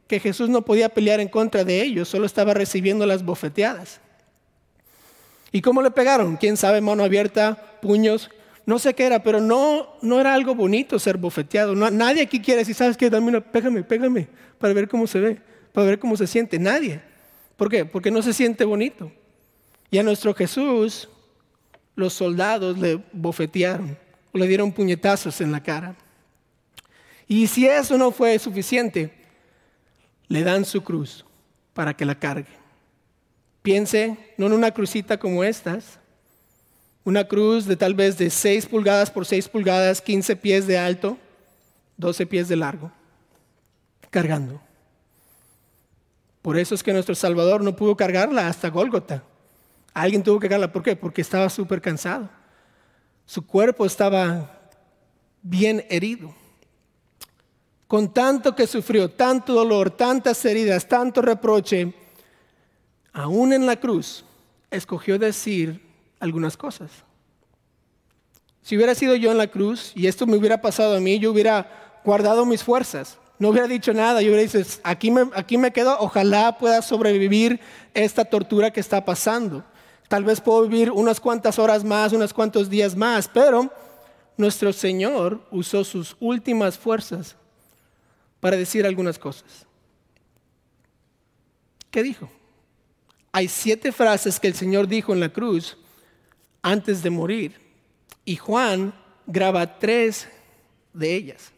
que 0.07 0.21
Jesús 0.21 0.51
no 0.51 0.61
podía 0.61 0.91
pelear 0.91 1.19
en 1.21 1.29
contra 1.29 1.65
de 1.65 1.81
ellos, 1.81 2.11
solo 2.11 2.27
estaba 2.27 2.53
recibiendo 2.53 3.07
las 3.07 3.25
bofeteadas. 3.25 4.03
¿Y 5.51 5.63
cómo 5.63 5.81
le 5.81 5.91
pegaron? 5.91 6.37
¿Quién 6.37 6.59
sabe? 6.59 6.83
Mano 6.83 7.03
abierta, 7.05 7.79
puños, 7.81 8.29
no 8.65 8.79
sé 8.79 8.95
qué 8.95 9.07
era, 9.07 9.23
pero 9.23 9.41
no, 9.41 9.97
no 10.03 10.21
era 10.21 10.35
algo 10.35 10.55
bonito 10.55 10.99
ser 10.99 11.17
bofeteado. 11.17 11.75
nadie 11.75 12.23
aquí 12.23 12.41
quiere 12.41 12.61
decir, 12.61 12.75
¿sabes 12.75 12.97
qué? 12.97 13.11
Dame 13.11 13.29
una, 13.29 13.41
pégame, 13.41 13.83
pégame, 13.83 14.29
para 14.59 14.73
ver 14.73 14.89
cómo 14.89 15.07
se 15.07 15.19
ve, 15.19 15.41
para 15.73 15.87
ver 15.87 15.99
cómo 15.99 16.17
se 16.17 16.27
siente. 16.27 16.59
Nadie. 16.59 17.01
¿Por 17.57 17.69
qué? 17.69 17.85
Porque 17.85 18.11
no 18.11 18.23
se 18.23 18.33
siente 18.33 18.65
bonito. 18.65 19.11
Y 19.91 19.99
a 19.99 20.03
nuestro 20.03 20.33
Jesús, 20.35 21.09
los 21.95 22.13
soldados 22.13 22.79
le 22.79 23.03
bofetearon, 23.13 23.99
le 24.33 24.47
dieron 24.47 24.73
puñetazos 24.73 25.41
en 25.41 25.53
la 25.53 25.63
cara. 25.63 25.97
Y 27.27 27.47
si 27.47 27.67
eso 27.67 27.99
no 27.99 28.11
fue 28.11 28.39
suficiente, 28.39 29.13
le 30.29 30.43
dan 30.43 30.65
su 30.65 30.83
cruz 30.83 31.25
para 31.75 31.95
que 31.95 32.05
la 32.05 32.15
cargue. 32.15 32.63
Piense, 33.63 34.17
no 34.37 34.47
en 34.47 34.53
una 34.53 34.73
crucita 34.73 35.19
como 35.19 35.45
estas, 35.45 35.99
una 37.05 37.25
cruz 37.25 37.67
de 37.67 37.77
tal 37.77 37.95
vez 37.95 38.17
de 38.19 38.31
6 38.31 38.67
pulgadas 38.67 39.11
por 39.11 39.27
6 39.27 39.49
pulgadas, 39.49 40.01
15 40.01 40.37
pies 40.37 40.67
de 40.67 40.79
alto, 40.79 41.19
12 41.97 42.27
pies 42.27 42.49
de 42.49 42.57
largo, 42.57 42.93
cargando. 44.11 44.61
Por 46.43 46.59
eso 46.59 46.75
es 46.75 46.83
que 46.83 46.93
nuestro 46.93 47.15
Salvador 47.15 47.63
no 47.63 47.77
pudo 47.77 47.97
cargarla 47.97 48.49
hasta 48.49 48.69
Gólgota. 48.69 49.23
Alguien 49.95 50.23
tuvo 50.23 50.41
que 50.41 50.49
cargarla. 50.49 50.73
¿Por 50.73 50.83
qué? 50.83 50.97
Porque 50.97 51.21
estaba 51.21 51.49
súper 51.49 51.81
cansado. 51.81 52.29
Su 53.27 53.47
cuerpo 53.47 53.87
estaba 53.87 54.71
bien 55.43 55.85
herido. 55.89 56.35
Con 57.87 58.13
tanto 58.13 58.57
que 58.57 58.67
sufrió, 58.67 59.11
tanto 59.11 59.53
dolor, 59.53 59.91
tantas 59.91 60.45
heridas, 60.45 60.89
tanto 60.89 61.21
reproche, 61.21 61.95
aún 63.13 63.53
en 63.53 63.67
la 63.67 63.77
cruz, 63.77 64.25
escogió 64.71 65.19
decir 65.19 65.82
algunas 66.23 66.57
cosas. 66.57 66.91
Si 68.63 68.77
hubiera 68.77 68.95
sido 68.95 69.17
yo 69.17 69.33
en 69.33 69.39
la 69.39 69.49
cruz 69.49 69.91
y 69.97 70.07
esto 70.07 70.25
me 70.25 70.37
hubiera 70.37 70.63
pasado 70.63 70.97
a 70.97 71.01
mí, 71.01 71.19
yo 71.19 71.33
hubiera 71.33 72.01
guardado 72.05 72.47
mis 72.47 72.63
fuerzas. 72.63 73.19
No 73.41 73.49
hubiera 73.49 73.67
dicho 73.67 73.93
nada, 73.93 74.23
yo 74.23 74.29
hubiera 74.29 74.51
dicho, 74.51 74.61
aquí 74.85 75.11
me, 75.11 75.29
aquí 75.35 75.59
me 75.59 75.73
quedo, 75.73 75.97
ojalá 75.99 76.59
pueda 76.59 76.81
sobrevivir 76.81 77.59
esta 77.93 78.25
tortura 78.25 78.71
que 78.71 78.79
está 78.79 79.05
pasando. 79.05 79.65
Tal 80.07 80.23
vez 80.23 80.41
puedo 80.41 80.63
vivir 80.63 80.93
unas 80.93 81.19
cuantas 81.19 81.59
horas 81.59 81.83
más, 81.83 82.13
unos 82.13 82.33
cuantos 82.33 82.71
días 82.71 82.95
más, 82.95 83.27
pero 83.27 83.73
nuestro 84.37 84.73
Señor 84.73 85.45
usó 85.51 85.83
sus 85.83 86.17
últimas 86.21 86.79
fuerzas 86.79 87.35
para 88.39 88.57
decir 88.57 88.87
algunas 88.87 89.19
cosas. 89.19 89.67
¿Qué 91.91 92.05
dijo? 92.05 92.31
Hay 93.33 93.49
siete 93.49 93.91
frases 93.91 94.39
que 94.39 94.47
el 94.47 94.55
Señor 94.55 94.87
dijo 94.87 95.13
en 95.13 95.19
la 95.19 95.31
cruz 95.31 95.77
antes 96.63 97.03
de 97.03 97.11
morir. 97.11 97.61
Y 98.25 98.37
Juan 98.37 98.95
graba 99.27 99.79
tres 99.79 100.29
de 100.93 101.15
ellas. 101.15 101.53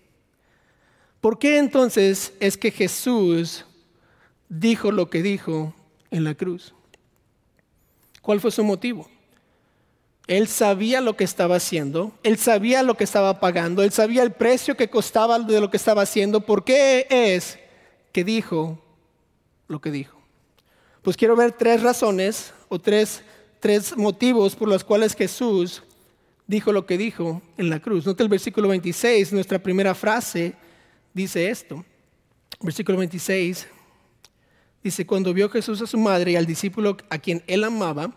¿Por 1.21 1.39
qué 1.39 1.59
entonces 1.59 2.33
es 2.41 2.57
que 2.57 2.71
Jesús 2.71 3.65
dijo 4.49 4.91
lo 4.91 5.09
que 5.09 5.23
dijo 5.23 5.75
en 6.11 6.25
la 6.25 6.35
cruz? 6.35 6.75
¿Cuál 8.21 8.41
fue 8.41 8.51
su 8.51 8.65
motivo? 8.65 9.09
Él 10.27 10.49
sabía 10.49 11.03
lo 11.03 11.17
que 11.17 11.25
estaba 11.25 11.57
haciendo, 11.57 12.13
él 12.23 12.39
sabía 12.39 12.83
lo 12.83 12.95
que 12.95 13.05
estaba 13.05 13.41
pagando, 13.41 13.83
él 13.83 13.93
sabía 13.93 14.23
el 14.23 14.33
precio 14.33 14.77
que 14.77 14.89
costaba 14.89 15.39
de 15.39 15.61
lo 15.61 15.71
que 15.71 15.77
estaba 15.77 16.03
haciendo. 16.03 16.41
¿Por 16.41 16.65
qué 16.65 17.07
es 17.11 17.59
que 18.11 18.25
dijo 18.25 18.79
lo 19.69 19.83
que 19.83 19.91
dijo? 19.91 20.19
Pues 21.03 21.19
quiero 21.19 21.37
ver 21.37 21.53
tres 21.53 21.83
razones 21.83 22.55
o 22.71 22.79
tres 22.79 23.23
tres 23.65 23.97
motivos 23.97 24.55
por 24.55 24.69
los 24.69 24.85
cuales 24.85 25.17
Jesús 25.17 25.83
dijo 26.47 26.71
lo 26.71 26.85
que 26.85 26.99
dijo 26.99 27.41
en 27.57 27.71
la 27.71 27.81
cruz. 27.81 28.05
Nota 28.05 28.23
el 28.23 28.29
versículo 28.29 28.69
26, 28.69 29.33
nuestra 29.33 29.59
primera 29.59 29.95
frase 29.95 30.53
dice 31.15 31.49
esto. 31.49 31.83
Versículo 32.61 32.99
26 32.99 33.67
dice, 34.83 35.07
cuando 35.07 35.33
vio 35.33 35.49
Jesús 35.49 35.81
a 35.81 35.87
su 35.87 35.97
madre 35.97 36.33
y 36.33 36.37
al 36.37 36.45
discípulo 36.45 36.99
a 37.09 37.17
quien 37.17 37.43
él 37.47 37.65
amaba, 37.65 38.15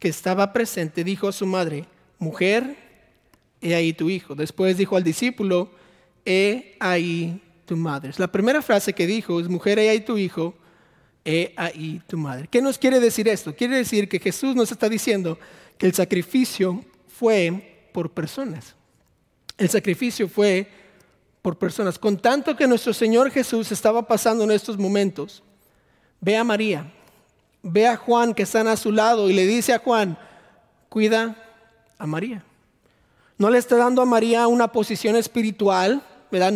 que 0.00 0.08
estaba 0.08 0.52
presente, 0.52 1.04
dijo 1.04 1.28
a 1.28 1.32
su 1.32 1.46
madre, 1.46 1.84
mujer, 2.18 2.76
he 3.60 3.76
ahí 3.76 3.92
tu 3.92 4.10
hijo. 4.10 4.34
Después 4.34 4.76
dijo 4.78 4.96
al 4.96 5.04
discípulo, 5.04 5.70
he 6.24 6.76
ahí 6.80 7.40
tu 7.66 7.76
madre. 7.76 8.10
La 8.16 8.32
primera 8.32 8.62
frase 8.62 8.92
que 8.94 9.06
dijo 9.06 9.38
es, 9.38 9.48
mujer, 9.48 9.78
he 9.78 9.90
ahí 9.90 10.00
tu 10.00 10.18
hijo 10.18 10.56
he 11.28 11.52
ahí 11.56 12.00
tu 12.06 12.16
madre. 12.16 12.48
¿Qué 12.50 12.62
nos 12.62 12.78
quiere 12.78 12.98
decir 13.00 13.28
esto? 13.28 13.54
Quiere 13.54 13.76
decir 13.76 14.08
que 14.08 14.18
Jesús 14.18 14.56
nos 14.56 14.72
está 14.72 14.88
diciendo 14.88 15.38
que 15.76 15.84
el 15.84 15.92
sacrificio 15.92 16.82
fue 17.06 17.90
por 17.92 18.10
personas. 18.10 18.74
El 19.58 19.68
sacrificio 19.68 20.26
fue 20.26 20.66
por 21.42 21.58
personas. 21.58 21.98
Con 21.98 22.16
tanto 22.16 22.56
que 22.56 22.66
nuestro 22.66 22.94
Señor 22.94 23.30
Jesús 23.30 23.70
estaba 23.70 24.08
pasando 24.08 24.44
en 24.44 24.52
estos 24.52 24.78
momentos, 24.78 25.42
ve 26.18 26.34
a 26.34 26.44
María, 26.44 26.90
ve 27.62 27.86
a 27.86 27.96
Juan 27.96 28.32
que 28.32 28.44
están 28.44 28.66
a 28.66 28.76
su 28.78 28.90
lado 28.90 29.28
y 29.28 29.34
le 29.34 29.46
dice 29.46 29.74
a 29.74 29.80
Juan, 29.80 30.16
cuida 30.88 31.36
a 31.98 32.06
María. 32.06 32.42
No 33.36 33.50
le 33.50 33.58
está 33.58 33.76
dando 33.76 34.00
a 34.00 34.06
María 34.06 34.46
una 34.46 34.68
posición 34.68 35.14
espiritual, 35.14 36.02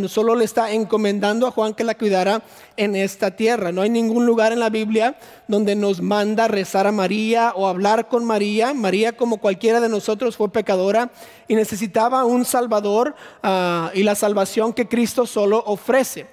solo 0.08 0.34
le 0.34 0.44
está 0.44 0.72
encomendando 0.72 1.46
a 1.46 1.50
Juan 1.50 1.74
que 1.74 1.84
la 1.84 1.96
cuidara 1.96 2.42
en 2.76 2.94
esta 2.94 3.32
tierra. 3.32 3.72
No 3.72 3.82
hay 3.82 3.90
ningún 3.90 4.26
lugar 4.26 4.52
en 4.52 4.60
la 4.60 4.70
Biblia 4.70 5.16
donde 5.48 5.74
nos 5.74 6.00
manda 6.00 6.48
rezar 6.48 6.86
a 6.86 6.92
María 6.92 7.52
o 7.56 7.66
hablar 7.66 8.08
con 8.08 8.24
María. 8.24 8.74
María, 8.74 9.16
como 9.16 9.38
cualquiera 9.38 9.80
de 9.80 9.88
nosotros, 9.88 10.36
fue 10.36 10.50
pecadora 10.50 11.10
y 11.48 11.54
necesitaba 11.54 12.24
un 12.24 12.44
Salvador 12.44 13.14
ah, 13.42 13.90
y 13.94 14.02
la 14.02 14.14
salvación 14.14 14.72
que 14.72 14.88
Cristo 14.88 15.26
solo 15.26 15.62
ofrece. 15.66 16.26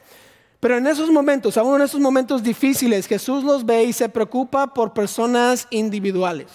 Pero 0.60 0.78
en 0.78 0.88
esos 0.88 1.10
momentos, 1.10 1.58
aún 1.58 1.76
en 1.76 1.84
esos 1.84 2.02
momentos 2.02 2.44
difíciles, 2.44 3.08
Jesús 3.08 3.44
los 3.44 3.66
ve 3.66 3.86
y 3.86 3.94
se 3.94 4.10
preocupa 4.10 4.74
por 4.74 4.94
personas 4.94 5.68
individuales. 5.70 6.48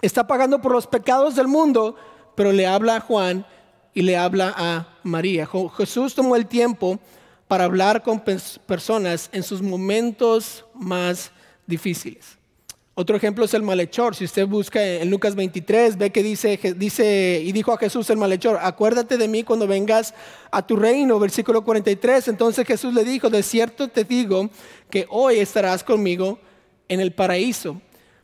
Está 0.00 0.26
pagando 0.26 0.62
por 0.62 0.72
los 0.72 0.86
pecados 0.86 1.34
del 1.34 1.48
mundo, 1.48 1.96
pero 2.34 2.52
le 2.52 2.66
habla 2.66 2.96
a 2.96 3.00
Juan 3.00 3.44
y 3.94 4.02
le 4.02 4.16
habla 4.16 4.54
a 4.56 4.98
María. 5.02 5.48
Jesús 5.76 6.14
tomó 6.14 6.36
el 6.36 6.46
tiempo 6.46 6.98
para 7.46 7.64
hablar 7.64 8.02
con 8.02 8.22
personas 8.66 9.30
en 9.32 9.42
sus 9.42 9.62
momentos 9.62 10.64
más 10.74 11.32
difíciles. 11.66 12.38
Otro 13.00 13.16
ejemplo 13.16 13.44
es 13.44 13.54
el 13.54 13.62
malhechor. 13.62 14.16
Si 14.16 14.24
usted 14.24 14.44
busca 14.44 14.84
en 14.84 15.08
Lucas 15.08 15.36
23, 15.36 15.98
ve 15.98 16.10
que 16.10 16.20
dice, 16.20 16.58
dice, 16.76 17.40
y 17.44 17.52
dijo 17.52 17.72
a 17.72 17.78
Jesús 17.78 18.10
el 18.10 18.16
malhechor, 18.16 18.58
acuérdate 18.60 19.16
de 19.16 19.28
mí 19.28 19.44
cuando 19.44 19.68
vengas 19.68 20.14
a 20.50 20.66
tu 20.66 20.74
reino, 20.74 21.20
versículo 21.20 21.62
43. 21.62 22.26
Entonces 22.26 22.66
Jesús 22.66 22.92
le 22.92 23.04
dijo, 23.04 23.30
de 23.30 23.44
cierto 23.44 23.86
te 23.86 24.02
digo 24.02 24.50
que 24.90 25.06
hoy 25.10 25.38
estarás 25.38 25.84
conmigo 25.84 26.40
en 26.88 26.98
el 26.98 27.12
paraíso. 27.12 27.80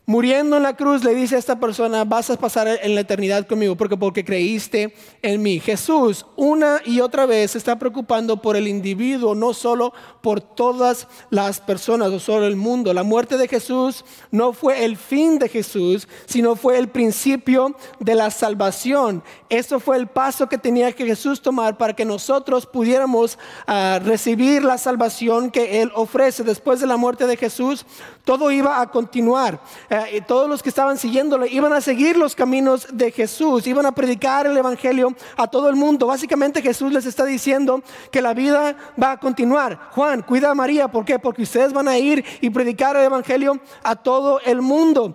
Muriendo 0.06 0.58
en 0.58 0.64
la 0.64 0.76
cruz 0.76 1.02
le 1.02 1.14
dice 1.14 1.37
a 1.37 1.38
esta 1.38 1.58
persona, 1.58 2.04
vas 2.04 2.28
a 2.28 2.37
pasar 2.37 2.68
en 2.82 2.94
la 2.94 3.00
eternidad 3.00 3.46
conmigo 3.46 3.75
porque, 3.75 3.96
porque 3.96 4.23
creíste 4.23 4.94
en 5.23 5.40
mí. 5.40 5.61
Jesús 5.61 6.26
una 6.37 6.82
y 6.84 7.00
otra 7.00 7.25
vez 7.25 7.56
está 7.56 7.78
preocupando 7.78 8.42
por 8.42 8.54
el 8.54 8.68
individuo, 8.68 9.34
no 9.34 9.54
solo 9.54 9.94
por 10.20 10.42
todas 10.42 11.08
las 11.30 11.58
personas 11.58 12.11
o 12.11 12.20
solo 12.20 12.46
el 12.46 12.56
mundo. 12.56 12.92
La 12.92 13.02
muerte 13.02 13.38
de 13.38 13.49
Jesús 13.49 14.04
no 14.30 14.52
fue 14.52 14.84
el 14.84 14.99
fin 14.99 15.38
de 15.38 15.49
Jesús, 15.49 16.06
sino 16.26 16.54
fue 16.54 16.76
el 16.76 16.88
principio 16.88 17.75
de 17.99 18.14
la 18.14 18.30
salvación. 18.30 19.23
Eso 19.49 19.80
fue 19.80 19.96
el 19.96 20.06
paso 20.06 20.50
que 20.50 20.58
tenía 20.58 20.92
que 20.92 21.06
Jesús 21.06 21.40
tomar 21.40 21.78
para 21.78 21.94
que 21.94 22.04
nosotros 22.04 22.66
pudiéramos 22.66 23.38
ah, 23.66 23.99
recibir 24.04 24.64
la 24.64 24.76
salvación 24.76 25.50
que 25.50 25.80
Él 25.80 25.90
ofrece. 25.94 26.44
Después 26.44 26.78
de 26.80 26.87
la 26.87 26.99
muerte 26.99 27.26
de 27.26 27.38
Jesús, 27.38 27.87
todo 28.25 28.50
iba 28.50 28.80
a 28.82 28.90
continuar. 28.90 29.61
Eh, 29.94 30.22
todos 30.26 30.48
los 30.48 30.62
que 30.62 30.68
estaban 30.68 30.98
siguiéndole 30.98 31.48
iban 31.48 31.72
a 31.72 31.80
seguir 31.80 32.16
los 32.16 32.34
caminos 32.34 32.88
de 32.92 33.12
Jesús, 33.12 33.66
iban 33.66 33.86
a 33.86 33.92
predicar 33.92 34.46
el 34.46 34.56
Evangelio 34.56 35.14
a 35.36 35.46
todo 35.46 35.68
el 35.68 35.76
mundo. 35.76 36.08
Básicamente 36.08 36.62
Jesús 36.62 36.92
les 36.92 37.06
está 37.06 37.24
diciendo 37.24 37.82
que 38.10 38.20
la 38.20 38.34
vida 38.34 38.76
va 39.00 39.12
a 39.12 39.20
continuar. 39.20 39.78
Juan, 39.92 40.22
cuida 40.22 40.50
a 40.50 40.54
María, 40.54 40.88
¿por 40.88 41.04
qué? 41.04 41.18
Porque 41.18 41.42
ustedes 41.42 41.72
van 41.72 41.86
a 41.86 41.96
ir 41.96 42.24
y 42.40 42.50
predicar 42.50 42.96
el 42.96 43.04
Evangelio 43.04 43.60
a 43.82 43.94
todo 43.94 44.40
el 44.40 44.62
mundo. 44.62 45.14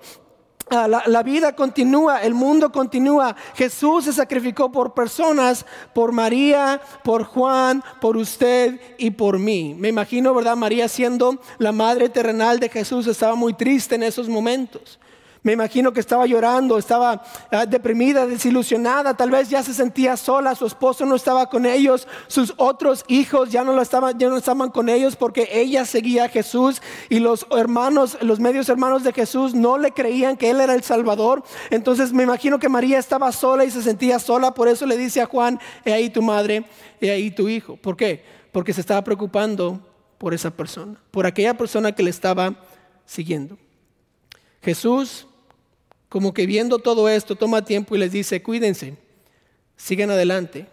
Ah, 0.71 0.87
la, 0.87 1.23
vida 1.23 1.55
continúa, 1.55 2.21
el 2.21 2.35
mundo 2.35 2.71
continúa. 2.71 3.35
Jesús 3.55 4.05
se 4.05 4.13
sacrificó 4.13 4.71
por 4.71 4.93
personas, 4.93 5.65
por 5.93 6.11
María, 6.11 6.79
por 7.03 7.23
Juan, 7.23 7.83
por 7.99 8.17
usted 8.17 8.79
y 8.99 9.11
por 9.11 9.39
mí. 9.39 9.75
Me 9.77 9.87
imagino, 9.87 10.33
¿verdad? 10.33 10.55
María 10.55 10.87
siendo 10.87 11.39
la 11.57 11.71
madre 11.71 12.09
terrenal 12.09 12.59
de 12.59 12.69
Jesús 12.69 13.07
estaba 13.07 13.33
muy 13.33 13.53
triste 13.53 13.95
en 13.95 14.03
esos 14.03 14.29
momentos. 14.29 14.99
Me 15.41 15.53
imagino 15.53 15.93
que 15.93 16.01
estaba 16.01 16.25
llorando, 16.25 16.77
estaba 16.77 17.23
ah, 17.49 17.65
deprimida, 17.65 18.27
desilusionada, 18.27 19.15
tal 19.15 19.31
vez 19.31 19.49
ya 19.49 19.63
se 19.63 19.73
sentía 19.73 20.17
sola, 20.17 20.53
su 20.53 20.65
esposo 20.65 21.05
no 21.05 21.15
estaba 21.15 21.49
con 21.49 21.65
ellos, 21.65 22.09
sus 22.27 22.53
otros 22.57 23.05
hijos 23.07 23.49
ya 23.49 23.63
no, 23.63 23.71
lo 23.71 23.81
estaban, 23.81 24.19
ya 24.19 24.27
no 24.27 24.35
estaban 24.35 24.69
con 24.69 24.89
ellos 24.89 25.15
porque 25.15 25.47
ella 25.53 25.85
seguía 25.85 26.25
a 26.25 26.29
Jesús 26.29 26.81
y 27.07 27.19
los 27.19 27.47
hermanos, 27.51 28.17
los 28.21 28.41
medios 28.41 28.67
hermanos 28.67 29.05
de 29.05 29.13
Jesús 29.13 29.55
no 29.55 29.77
le 29.77 29.91
creían 29.91 30.35
que 30.35 30.49
él 30.49 30.59
era 30.59 30.73
el 30.73 30.83
Salvador. 30.83 31.41
Entonces 31.69 32.11
me 32.11 32.23
imagino 32.23 32.59
que 32.59 32.67
María 32.67 32.99
estaba 32.99 33.31
sola 33.31 33.63
y 33.63 33.71
se 33.71 33.81
sentía 33.81 34.19
sola, 34.19 34.53
por 34.53 34.67
eso 34.67 34.85
le 34.85 34.97
dice 34.97 35.21
a 35.21 35.25
Juan, 35.25 35.57
he 35.85 35.93
ahí 35.93 36.09
tu 36.09 36.21
madre, 36.21 36.65
he 36.99 37.11
ahí 37.11 37.31
tu 37.31 37.47
hijo. 37.47 37.77
¿Por 37.77 37.95
qué? 37.95 38.25
Porque 38.51 38.73
se 38.73 38.81
estaba 38.81 39.05
preocupando 39.05 39.79
por 40.17 40.33
esa 40.33 40.51
persona, 40.51 41.01
por 41.11 41.25
aquella 41.25 41.53
persona 41.53 41.93
que 41.93 42.03
le 42.03 42.09
estaba 42.09 42.55
siguiendo. 43.05 43.57
Jesús 44.61 45.28
como 46.09 46.33
que 46.33 46.47
viendo 46.47 46.79
todo 46.79 47.07
esto, 47.07 47.35
toma 47.35 47.63
tiempo 47.63 47.95
y 47.95 47.99
les 47.99 48.11
dice, 48.11 48.41
cuídense, 48.41 48.97
sigan 49.77 50.09
adelante, 50.09 50.67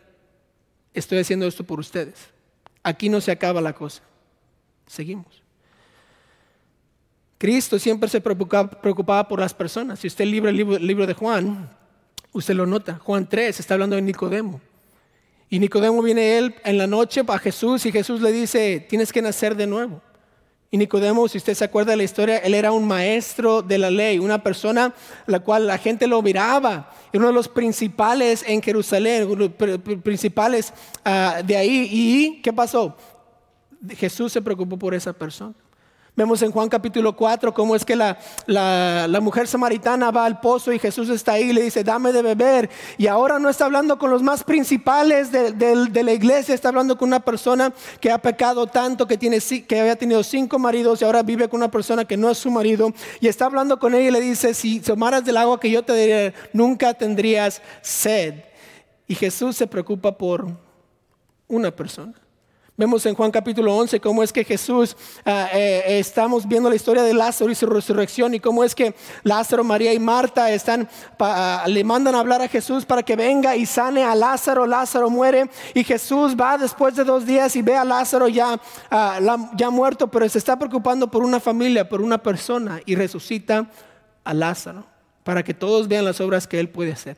estoy 0.94 1.18
haciendo 1.18 1.46
esto 1.46 1.62
por 1.62 1.78
ustedes. 1.78 2.14
Aquí 2.82 3.08
no 3.08 3.20
se 3.20 3.30
acaba 3.30 3.60
la 3.60 3.74
cosa, 3.74 4.02
seguimos. 4.86 5.42
Cristo 7.38 7.78
siempre 7.78 8.08
se 8.08 8.20
preocupaba, 8.20 9.28
por 9.28 9.40
las 9.40 9.52
personas. 9.52 9.98
Si 9.98 10.06
usted 10.06 10.24
libra 10.24 10.50
el 10.50 10.56
libro, 10.56 11.06
de 11.06 11.12
Juan, 11.12 11.70
usted 12.32 12.54
lo 12.54 12.64
nota. 12.64 12.98
Juan 13.04 13.28
3 13.28 13.60
está 13.60 13.74
hablando 13.74 13.96
de 13.96 14.02
Nicodemo. 14.02 14.60
Y 15.50 15.58
Nicodemo 15.58 16.02
viene 16.02 16.38
él 16.38 16.54
en 16.64 16.78
la 16.78 16.86
noche 16.86 17.22
a 17.26 17.38
Jesús 17.38 17.84
y 17.84 17.92
Jesús 17.92 18.22
le 18.22 18.32
dice, 18.32 18.84
tienes 18.88 19.12
que 19.12 19.20
nacer 19.20 19.54
de 19.54 19.66
nuevo. 19.66 20.02
Y 20.70 20.78
Nicodemo, 20.78 21.28
si 21.28 21.38
usted 21.38 21.54
se 21.54 21.64
acuerda 21.64 21.92
de 21.92 21.96
la 21.96 22.02
historia, 22.02 22.38
él 22.38 22.54
era 22.54 22.72
un 22.72 22.86
maestro 22.86 23.62
de 23.62 23.78
la 23.78 23.90
ley, 23.90 24.18
una 24.18 24.42
persona 24.42 24.92
la 25.26 25.40
cual 25.40 25.66
la 25.66 25.78
gente 25.78 26.06
lo 26.06 26.20
miraba, 26.22 26.90
era 27.12 27.20
uno 27.20 27.28
de 27.28 27.32
los 27.32 27.48
principales 27.48 28.44
en 28.46 28.60
Jerusalén, 28.60 29.54
principales 30.02 30.72
ah, 31.04 31.40
de 31.44 31.56
ahí. 31.56 31.88
¿Y 31.90 32.42
qué 32.42 32.52
pasó? 32.52 32.96
Jesús 33.90 34.32
se 34.32 34.42
preocupó 34.42 34.76
por 34.76 34.94
esa 34.94 35.12
persona. 35.12 35.54
Vemos 36.16 36.40
en 36.40 36.50
Juan 36.50 36.70
capítulo 36.70 37.14
4 37.14 37.52
cómo 37.52 37.76
es 37.76 37.84
que 37.84 37.94
la, 37.94 38.18
la, 38.46 39.20
mujer 39.20 39.46
samaritana 39.46 40.10
va 40.10 40.24
al 40.24 40.40
pozo 40.40 40.72
y 40.72 40.78
Jesús 40.78 41.10
está 41.10 41.32
ahí 41.32 41.50
y 41.50 41.52
le 41.52 41.60
dice, 41.60 41.84
dame 41.84 42.10
de 42.10 42.22
beber. 42.22 42.70
Y 42.96 43.06
ahora 43.06 43.38
no 43.38 43.50
está 43.50 43.66
hablando 43.66 43.98
con 43.98 44.08
los 44.08 44.22
más 44.22 44.42
principales 44.42 45.30
de, 45.30 45.52
de, 45.52 46.02
la 46.02 46.12
iglesia, 46.14 46.54
está 46.54 46.70
hablando 46.70 46.96
con 46.96 47.08
una 47.08 47.20
persona 47.20 47.70
que 48.00 48.10
ha 48.10 48.16
pecado 48.16 48.66
tanto, 48.66 49.06
que, 49.06 49.18
tiene, 49.18 49.40
que 49.40 49.78
había 49.78 49.94
tenido 49.96 50.22
cinco 50.22 50.58
maridos 50.58 51.02
y 51.02 51.04
ahora 51.04 51.22
vive 51.22 51.50
con 51.50 51.58
una 51.58 51.70
persona 51.70 52.06
que 52.06 52.16
no 52.16 52.30
es 52.30 52.38
su 52.38 52.50
marido. 52.50 52.94
Y 53.20 53.28
está 53.28 53.44
hablando 53.44 53.78
con 53.78 53.94
ella 53.94 54.08
y 54.08 54.12
le 54.12 54.20
dice, 54.22 54.54
si 54.54 54.80
tomaras 54.80 55.22
del 55.22 55.36
agua 55.36 55.60
que 55.60 55.70
yo 55.70 55.82
te 55.82 55.92
daría, 55.92 56.34
nunca 56.54 56.94
tendrías 56.94 57.60
sed. 57.82 58.36
Y 59.06 59.14
Jesús 59.14 59.54
se 59.54 59.66
preocupa 59.66 60.16
por 60.16 60.46
una 61.46 61.70
persona. 61.70 62.14
Vemos 62.78 63.06
en 63.06 63.14
Juan 63.14 63.30
capítulo 63.30 63.74
11 63.74 64.00
cómo 64.00 64.22
es 64.22 64.34
que 64.34 64.44
Jesús, 64.44 64.98
ah, 65.24 65.48
eh, 65.54 65.98
estamos 65.98 66.46
viendo 66.46 66.68
la 66.68 66.76
historia 66.76 67.02
de 67.02 67.14
Lázaro 67.14 67.50
y 67.50 67.54
su 67.54 67.64
resurrección 67.64 68.34
y 68.34 68.40
cómo 68.40 68.64
es 68.64 68.74
que 68.74 68.94
Lázaro, 69.22 69.64
María 69.64 69.94
y 69.94 69.98
Marta 69.98 70.50
están, 70.50 70.86
ah, 71.18 71.64
le 71.66 71.82
mandan 71.84 72.14
a 72.14 72.20
hablar 72.20 72.42
a 72.42 72.48
Jesús 72.48 72.84
para 72.84 73.02
que 73.02 73.16
venga 73.16 73.56
y 73.56 73.64
sane 73.64 74.04
a 74.04 74.14
Lázaro. 74.14 74.66
Lázaro 74.66 75.08
muere 75.08 75.48
y 75.72 75.84
Jesús 75.84 76.36
va 76.38 76.58
después 76.58 76.94
de 76.96 77.04
dos 77.04 77.24
días 77.24 77.56
y 77.56 77.62
ve 77.62 77.74
a 77.74 77.84
Lázaro 77.84 78.28
ya, 78.28 78.60
ah, 78.90 79.20
ya 79.56 79.70
muerto, 79.70 80.08
pero 80.08 80.28
se 80.28 80.36
está 80.36 80.58
preocupando 80.58 81.10
por 81.10 81.22
una 81.22 81.40
familia, 81.40 81.88
por 81.88 82.02
una 82.02 82.18
persona 82.18 82.82
y 82.84 82.94
resucita 82.94 83.70
a 84.22 84.34
Lázaro 84.34 84.84
para 85.24 85.42
que 85.42 85.54
todos 85.54 85.88
vean 85.88 86.04
las 86.04 86.20
obras 86.20 86.46
que 86.46 86.60
él 86.60 86.68
puede 86.68 86.92
hacer. 86.92 87.16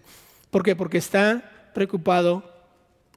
¿Por 0.52 0.62
qué? 0.62 0.76
Porque 0.76 0.98
está 0.98 1.42
preocupado 1.74 2.57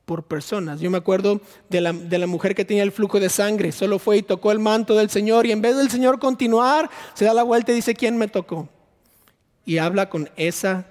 por 0.06 0.24
personas. 0.24 0.80
Yo 0.80 0.90
me 0.90 0.98
acuerdo 0.98 1.42
de 1.70 1.82
la, 1.82 1.94
de 1.94 2.18
la, 2.18 2.28
mujer 2.28 2.56
que 2.56 2.66
tenía 2.66 2.84
el 2.84 2.92
flujo 2.92 3.20
de 3.20 3.30
sangre, 3.30 3.72
solo 3.72 4.00
fue 4.00 4.18
y 4.18 4.22
tocó 4.22 4.52
el 4.52 4.60
manto 4.60 4.96
del 4.96 5.10
Señor 5.10 5.46
y 5.46 5.52
en 5.52 5.62
vez 5.62 5.78
del 5.78 5.90
Señor 5.90 6.20
continuar, 6.20 6.90
se 7.14 7.26
da 7.26 7.34
la 7.34 7.44
vuelta 7.44 7.72
y 7.72 7.76
dice, 7.76 7.94
¿quién 7.94 8.18
me 8.18 8.28
tocó? 8.28 8.68
Y 9.66 9.78
habla 9.78 10.10
con 10.10 10.30
esa 10.36 10.88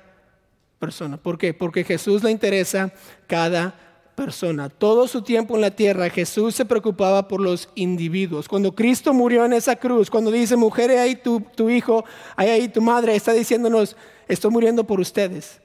persona. 0.78 1.16
¿Por 1.16 1.38
qué? 1.38 1.52
Porque 1.52 1.84
Jesús 1.84 2.22
le 2.22 2.30
interesa 2.30 2.92
cada 3.26 3.74
persona. 4.14 4.68
Todo 4.68 5.08
su 5.08 5.22
tiempo 5.22 5.54
en 5.54 5.62
la 5.62 5.70
tierra 5.70 6.08
Jesús 6.10 6.54
se 6.54 6.64
preocupaba 6.64 7.26
por 7.28 7.40
los 7.40 7.68
individuos. 7.74 8.48
Cuando 8.48 8.74
Cristo 8.74 9.12
murió 9.12 9.44
en 9.44 9.52
esa 9.52 9.76
cruz, 9.76 10.10
cuando 10.10 10.30
dice, 10.30 10.56
mujer, 10.56 10.90
ahí 10.92 11.16
tu, 11.16 11.40
tu 11.40 11.68
hijo, 11.68 12.04
ahí 12.36 12.68
tu 12.68 12.80
madre, 12.80 13.14
está 13.16 13.32
diciéndonos, 13.32 13.96
estoy 14.28 14.50
muriendo 14.50 14.84
por 14.84 15.00
ustedes 15.00 15.60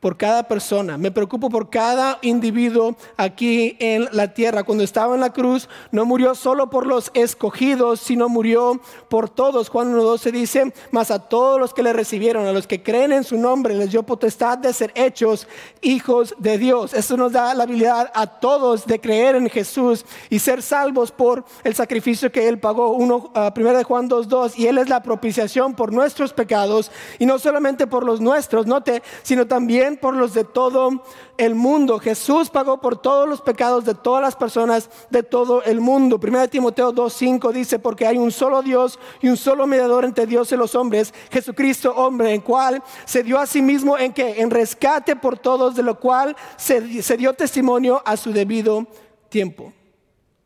por 0.00 0.16
cada 0.16 0.44
persona, 0.44 0.96
me 0.96 1.10
preocupo 1.10 1.50
por 1.50 1.70
cada 1.70 2.18
individuo 2.22 2.96
aquí 3.16 3.76
en 3.80 4.08
la 4.12 4.32
tierra. 4.32 4.62
Cuando 4.62 4.84
estaba 4.84 5.14
en 5.14 5.20
la 5.20 5.32
cruz, 5.32 5.68
no 5.90 6.04
murió 6.04 6.34
solo 6.36 6.70
por 6.70 6.86
los 6.86 7.10
escogidos, 7.14 8.00
sino 8.00 8.28
murió 8.28 8.80
por 9.08 9.28
todos. 9.28 9.68
Juan 9.68 9.92
1.12 9.94 10.30
dice, 10.30 10.72
mas 10.92 11.10
a 11.10 11.18
todos 11.18 11.58
los 11.58 11.74
que 11.74 11.82
le 11.82 11.92
recibieron, 11.92 12.46
a 12.46 12.52
los 12.52 12.68
que 12.68 12.82
creen 12.82 13.12
en 13.12 13.24
su 13.24 13.38
nombre, 13.38 13.74
les 13.74 13.90
dio 13.90 14.04
potestad 14.04 14.58
de 14.58 14.72
ser 14.72 14.92
hechos 14.94 15.48
hijos 15.80 16.34
de 16.38 16.58
Dios. 16.58 16.94
Eso 16.94 17.16
nos 17.16 17.32
da 17.32 17.52
la 17.54 17.64
habilidad 17.64 18.12
a 18.14 18.26
todos 18.26 18.86
de 18.86 19.00
creer 19.00 19.34
en 19.34 19.50
Jesús 19.50 20.04
y 20.30 20.38
ser 20.38 20.62
salvos 20.62 21.10
por 21.10 21.44
el 21.64 21.74
sacrificio 21.74 22.30
que 22.30 22.48
Él 22.48 22.60
pagó. 22.60 22.92
Uno, 22.92 23.32
uh, 23.34 23.58
de 23.58 23.84
Juan 23.84 24.08
2.2, 24.08 24.52
y 24.56 24.66
Él 24.66 24.78
es 24.78 24.88
la 24.88 25.02
propiciación 25.02 25.74
por 25.74 25.92
nuestros 25.92 26.32
pecados, 26.32 26.90
y 27.18 27.26
no 27.26 27.38
solamente 27.38 27.86
por 27.86 28.04
los 28.04 28.20
nuestros, 28.20 28.66
note, 28.66 29.02
sino 29.22 29.46
también 29.46 29.87
por 29.96 30.14
los 30.14 30.34
de 30.34 30.44
todo 30.44 31.02
el 31.36 31.54
mundo. 31.54 31.98
Jesús 31.98 32.50
pagó 32.50 32.80
por 32.80 33.00
todos 33.00 33.28
los 33.28 33.40
pecados 33.40 33.84
de 33.84 33.94
todas 33.94 34.22
las 34.22 34.36
personas 34.36 34.90
de 35.10 35.22
todo 35.22 35.62
el 35.62 35.80
mundo. 35.80 36.20
Primera 36.20 36.48
Timoteo 36.48 36.92
2.5 36.92 37.52
dice, 37.52 37.78
porque 37.78 38.06
hay 38.06 38.18
un 38.18 38.30
solo 38.30 38.62
Dios 38.62 38.98
y 39.20 39.28
un 39.28 39.36
solo 39.36 39.66
mediador 39.66 40.04
entre 40.04 40.26
Dios 40.26 40.52
y 40.52 40.56
los 40.56 40.74
hombres, 40.74 41.14
Jesucristo 41.30 41.94
hombre, 41.94 42.34
en 42.34 42.40
cual 42.40 42.82
se 43.04 43.22
dio 43.22 43.38
a 43.38 43.46
sí 43.46 43.62
mismo 43.62 43.96
en 43.96 44.12
que 44.12 44.40
en 44.40 44.50
rescate 44.50 45.16
por 45.16 45.38
todos, 45.38 45.74
de 45.74 45.82
lo 45.82 45.98
cual 45.98 46.36
se, 46.56 47.02
se 47.02 47.16
dio 47.16 47.32
testimonio 47.32 48.02
a 48.04 48.16
su 48.16 48.32
debido 48.32 48.86
tiempo. 49.28 49.72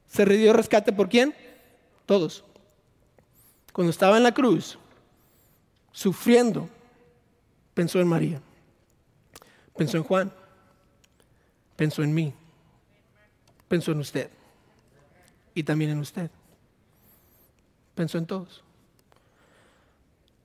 ¿Se 0.07 0.25
dio 0.27 0.53
rescate 0.53 0.93
por 0.93 1.09
quién? 1.09 1.35
Todos. 2.07 2.45
Cuando 3.73 3.91
estaba 3.91 4.19
en 4.19 4.23
la 4.23 4.33
cruz, 4.33 4.79
sufriendo, 5.91 6.69
pensó 7.75 8.01
en 8.01 8.09
María. 8.09 8.43
Pensó 9.77 9.97
en 9.97 10.03
Juan, 10.03 10.33
pensó 11.77 12.03
en 12.03 12.15
mí, 12.15 12.35
pensó 13.69 13.93
en 13.93 14.01
usted 14.01 14.31
y 15.55 15.63
también 15.63 15.91
en 15.91 15.99
usted. 15.99 16.31
Pensó 17.95 18.19
en 18.19 18.27
todos. 18.27 18.63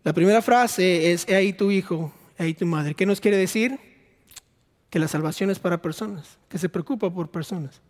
La 0.04 0.14
primera 0.14 0.42
frase 0.42 1.12
es, 1.12 1.28
he 1.28 1.36
ahí 1.36 1.54
tu 1.54 1.72
hijo, 1.72 2.14
he 2.38 2.44
ahí 2.44 2.54
tu 2.54 2.66
madre. 2.66 2.96
¿Qué 2.96 3.06
nos 3.06 3.20
quiere 3.20 3.38
decir? 3.38 3.78
Que 4.90 5.00
la 5.00 5.08
salvación 5.08 5.50
es 5.50 5.60
para 5.60 5.82
personas, 5.82 6.38
que 6.48 6.58
se 6.58 6.70
preocupa 6.70 7.10
por 7.10 7.30
personas. 7.30 7.82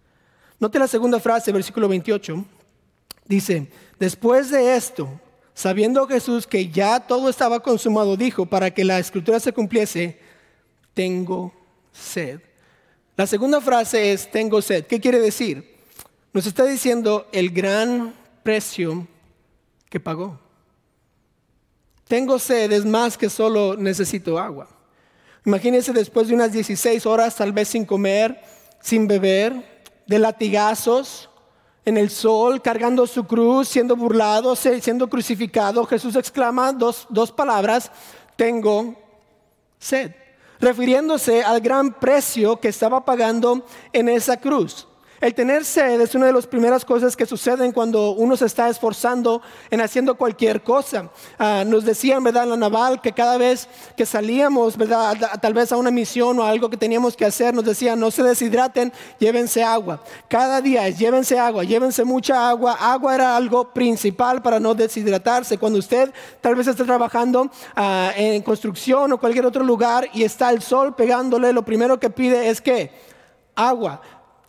Note 0.59 0.79
la 0.79 0.87
segunda 0.87 1.19
frase, 1.19 1.51
versículo 1.51 1.87
28. 1.87 2.43
Dice, 3.25 3.71
después 3.99 4.49
de 4.49 4.75
esto, 4.75 5.07
sabiendo 5.53 6.07
Jesús 6.07 6.47
que 6.47 6.69
ya 6.69 6.99
todo 6.99 7.29
estaba 7.29 7.59
consumado, 7.59 8.17
dijo, 8.17 8.45
para 8.45 8.71
que 8.71 8.83
la 8.83 8.97
escritura 8.97 9.39
se 9.39 9.53
cumpliese, 9.53 10.19
tengo 10.97 11.53
sed. 11.91 12.39
La 13.15 13.27
segunda 13.27 13.61
frase 13.61 14.13
es, 14.13 14.31
tengo 14.31 14.63
sed. 14.63 14.87
¿Qué 14.87 14.99
quiere 14.99 15.19
decir? 15.19 15.77
Nos 16.33 16.47
está 16.47 16.65
diciendo 16.65 17.27
el 17.31 17.51
gran 17.51 18.15
precio 18.41 19.07
que 19.91 19.99
pagó. 19.99 20.39
Tengo 22.07 22.39
sed 22.39 22.71
es 22.71 22.83
más 22.83 23.15
que 23.15 23.29
solo 23.29 23.75
necesito 23.77 24.39
agua. 24.39 24.69
Imagínense 25.45 25.93
después 25.93 26.29
de 26.29 26.33
unas 26.33 26.51
16 26.51 27.05
horas 27.05 27.35
tal 27.35 27.51
vez 27.51 27.67
sin 27.67 27.85
comer, 27.85 28.41
sin 28.81 29.07
beber, 29.07 29.83
de 30.07 30.17
latigazos 30.17 31.29
en 31.85 31.97
el 31.97 32.09
sol, 32.09 32.59
cargando 32.63 33.05
su 33.05 33.23
cruz, 33.25 33.67
siendo 33.67 33.95
burlado, 33.95 34.55
siendo 34.55 35.07
crucificado. 35.07 35.85
Jesús 35.85 36.15
exclama 36.15 36.73
dos, 36.73 37.05
dos 37.09 37.31
palabras, 37.31 37.91
tengo 38.35 38.95
sed, 39.77 40.11
refiriéndose 40.59 41.43
al 41.43 41.61
gran 41.61 41.93
precio 41.93 42.59
que 42.59 42.69
estaba 42.69 43.05
pagando 43.05 43.65
en 43.93 44.09
esa 44.09 44.37
cruz. 44.37 44.87
El 45.19 45.33
tener 45.33 45.65
sed 45.65 45.99
es 45.99 46.13
una 46.13 46.27
de 46.27 46.33
las 46.33 46.45
primeras 46.45 46.85
cosas 46.85 47.15
que 47.15 47.25
suceden 47.25 47.71
cuando 47.71 48.11
uno 48.11 48.37
se 48.37 48.45
está 48.45 48.69
esforzando 48.69 49.41
en 49.71 49.81
haciendo 49.81 50.15
cualquier 50.15 50.61
cosa. 50.61 51.09
Ah, 51.39 51.63
nos 51.65 51.85
decían, 51.85 52.23
¿verdad, 52.23 52.43
en 52.43 52.51
la 52.51 52.57
naval, 52.57 53.01
que 53.01 53.11
cada 53.11 53.37
vez 53.37 53.67
que 53.95 54.05
salíamos, 54.05 54.77
¿verdad? 54.77 55.17
tal 55.41 55.55
vez 55.55 55.71
a 55.71 55.77
una 55.77 55.89
misión 55.89 56.37
o 56.37 56.43
algo 56.43 56.69
que 56.69 56.77
teníamos 56.77 57.17
que 57.17 57.25
hacer, 57.25 57.55
nos 57.55 57.65
decían, 57.65 57.99
no 57.99 58.11
se 58.11 58.21
deshidraten, 58.21 58.93
llévense 59.17 59.63
agua. 59.63 60.03
Cada 60.27 60.61
día 60.61 60.87
es, 60.87 60.99
llévense 60.99 61.39
agua, 61.39 61.63
llévense 61.63 62.03
mucha 62.03 62.47
agua. 62.47 62.77
Agua 62.79 63.15
era 63.15 63.35
algo 63.35 63.73
principal 63.73 64.43
para 64.43 64.59
no 64.59 64.75
deshidratarse. 64.75 65.57
Cuando 65.57 65.79
usted 65.79 66.13
tal 66.41 66.53
vez 66.53 66.67
está 66.67 66.85
trabajando 66.85 67.49
ah, 67.75 68.11
en 68.15 68.43
construcción 68.43 69.11
o 69.13 69.19
cualquier 69.19 69.47
otro 69.47 69.63
lugar 69.63 70.07
y 70.13 70.21
está 70.23 70.51
el 70.51 70.61
sol 70.61 70.93
pegándole, 70.93 71.53
lo 71.53 71.63
primero 71.63 71.99
que 71.99 72.11
pide 72.11 72.49
es 72.49 72.61
que 72.61 72.91
agua. 73.55 73.99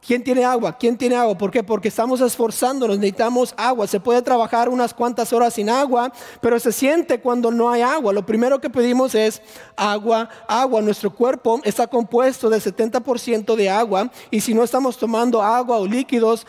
¿Quién 0.08 0.24
tiene 0.24 0.42
agua? 0.42 0.74
¿Quién 0.74 0.96
tiene 0.96 1.16
agua? 1.16 1.36
¿Por 1.36 1.50
qué? 1.50 1.62
Porque 1.62 1.88
estamos 1.88 2.22
esforzándonos, 2.22 2.96
necesitamos 2.96 3.52
agua. 3.58 3.86
Se 3.86 4.00
puede 4.00 4.22
trabajar 4.22 4.70
unas 4.70 4.94
cuantas 4.94 5.34
horas 5.34 5.52
sin 5.52 5.68
agua, 5.68 6.10
pero 6.40 6.58
se 6.58 6.72
siente 6.72 7.20
cuando 7.20 7.50
no 7.50 7.68
hay 7.68 7.82
agua. 7.82 8.14
Lo 8.14 8.24
primero 8.24 8.58
que 8.58 8.70
pedimos 8.70 9.14
es 9.14 9.42
agua, 9.76 10.30
agua. 10.48 10.80
Nuestro 10.80 11.14
cuerpo 11.14 11.60
está 11.62 11.86
compuesto 11.86 12.48
del 12.48 12.62
70% 12.62 13.54
de 13.54 13.68
agua 13.68 14.10
y 14.30 14.40
si 14.40 14.54
no 14.54 14.64
estamos 14.64 14.96
tomando 14.96 15.42
agua 15.42 15.76
o 15.76 15.86
líquidos, 15.86 16.46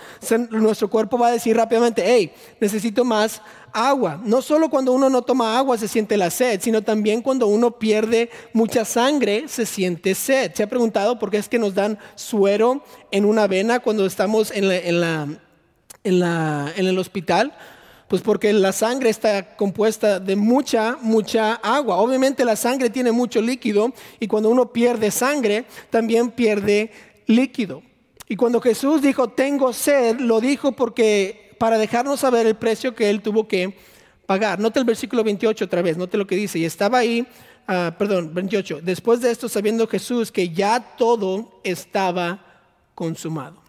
nuestro 0.51 0.89
cuerpo 0.89 1.17
va 1.17 1.27
a 1.27 1.31
decir 1.31 1.57
rápidamente, 1.57 2.01
hey, 2.05 2.31
necesito 2.61 3.03
más 3.03 3.41
agua. 3.73 4.21
No 4.23 4.41
solo 4.41 4.69
cuando 4.69 4.93
uno 4.93 5.09
no 5.09 5.21
toma 5.21 5.57
agua 5.57 5.77
se 5.77 5.87
siente 5.87 6.17
la 6.17 6.29
sed, 6.29 6.61
sino 6.61 6.81
también 6.81 7.21
cuando 7.21 7.47
uno 7.47 7.71
pierde 7.71 8.29
mucha 8.53 8.85
sangre 8.85 9.47
se 9.47 9.65
siente 9.65 10.15
sed. 10.15 10.51
¿Se 10.53 10.63
ha 10.63 10.69
preguntado 10.69 11.19
por 11.19 11.29
qué 11.31 11.37
es 11.37 11.49
que 11.49 11.59
nos 11.59 11.73
dan 11.73 11.97
suero 12.15 12.83
en 13.11 13.25
una 13.25 13.47
vena 13.47 13.79
cuando 13.79 14.05
estamos 14.05 14.51
en, 14.51 14.71
en, 14.71 15.39
en 16.03 16.85
el 16.87 16.99
hospital? 16.99 17.53
Pues 18.07 18.23
porque 18.23 18.51
la 18.53 18.71
sangre 18.71 19.11
está 19.11 19.55
compuesta 19.55 20.19
de 20.19 20.35
mucha, 20.35 20.97
mucha 20.99 21.53
agua. 21.55 21.97
Obviamente 21.97 22.43
la 22.43 22.55
sangre 22.55 22.89
tiene 22.89 23.11
mucho 23.11 23.39
líquido 23.39 23.93
y 24.19 24.27
cuando 24.27 24.49
uno 24.49 24.73
pierde 24.73 25.11
sangre, 25.11 25.65
también 25.91 26.31
pierde 26.31 26.91
líquido. 27.27 27.83
Y 28.27 28.35
cuando 28.35 28.61
Jesús 28.61 29.01
dijo, 29.01 29.29
tengo 29.29 29.73
sed, 29.73 30.19
lo 30.19 30.41
dijo 30.41 30.71
porque 30.71 31.48
para 31.59 31.77
dejarnos 31.77 32.21
saber 32.21 32.47
el 32.47 32.55
precio 32.55 32.95
que 32.95 33.09
él 33.09 33.21
tuvo 33.21 33.47
que 33.47 33.77
pagar. 34.25 34.59
Note 34.59 34.79
el 34.79 34.85
versículo 34.85 35.23
28 35.23 35.65
otra 35.65 35.81
vez, 35.81 35.97
note 35.97 36.17
lo 36.17 36.25
que 36.25 36.35
dice. 36.35 36.57
Y 36.57 36.65
estaba 36.65 36.99
ahí, 36.99 37.27
ah, 37.67 37.93
perdón, 37.99 38.33
28. 38.33 38.79
Después 38.81 39.21
de 39.21 39.29
esto, 39.29 39.49
sabiendo 39.49 39.85
Jesús 39.87 40.31
que 40.31 40.49
ya 40.49 40.79
todo 40.79 41.59
estaba 41.63 42.43
consumado. 42.95 43.61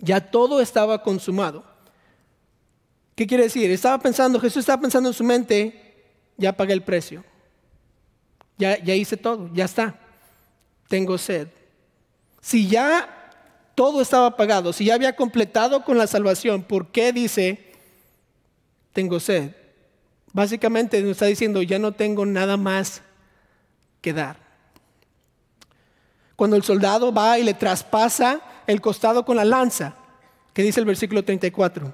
Ya 0.00 0.20
todo 0.20 0.60
estaba 0.60 1.02
consumado. 1.02 1.64
¿Qué 3.14 3.26
quiere 3.26 3.44
decir? 3.44 3.70
Estaba 3.70 3.98
pensando, 3.98 4.40
Jesús 4.40 4.60
estaba 4.60 4.80
pensando 4.80 5.10
en 5.10 5.14
su 5.14 5.24
mente, 5.24 5.94
ya 6.36 6.56
pagué 6.56 6.72
el 6.72 6.82
precio. 6.82 7.22
Ya, 8.56 8.82
ya 8.82 8.94
hice 8.94 9.16
todo, 9.16 9.50
ya 9.52 9.66
está. 9.66 9.98
Tengo 10.88 11.16
sed. 11.18 11.48
Si 12.40 12.66
ya 12.66 13.19
todo 13.80 14.02
estaba 14.02 14.36
pagado, 14.36 14.74
si 14.74 14.84
ya 14.84 14.94
había 14.94 15.16
completado 15.16 15.84
con 15.84 15.96
la 15.96 16.06
salvación, 16.06 16.62
¿por 16.62 16.88
qué 16.88 17.14
dice, 17.14 17.72
tengo 18.92 19.18
sed? 19.18 19.52
Básicamente 20.34 21.00
nos 21.00 21.12
está 21.12 21.24
diciendo, 21.24 21.62
ya 21.62 21.78
no 21.78 21.92
tengo 21.92 22.26
nada 22.26 22.58
más 22.58 23.00
que 24.02 24.12
dar. 24.12 24.36
Cuando 26.36 26.56
el 26.56 26.62
soldado 26.62 27.10
va 27.10 27.38
y 27.38 27.42
le 27.42 27.54
traspasa 27.54 28.42
el 28.66 28.82
costado 28.82 29.24
con 29.24 29.38
la 29.38 29.46
lanza, 29.46 29.94
que 30.52 30.62
dice 30.62 30.80
el 30.80 30.84
versículo 30.84 31.24
34, 31.24 31.90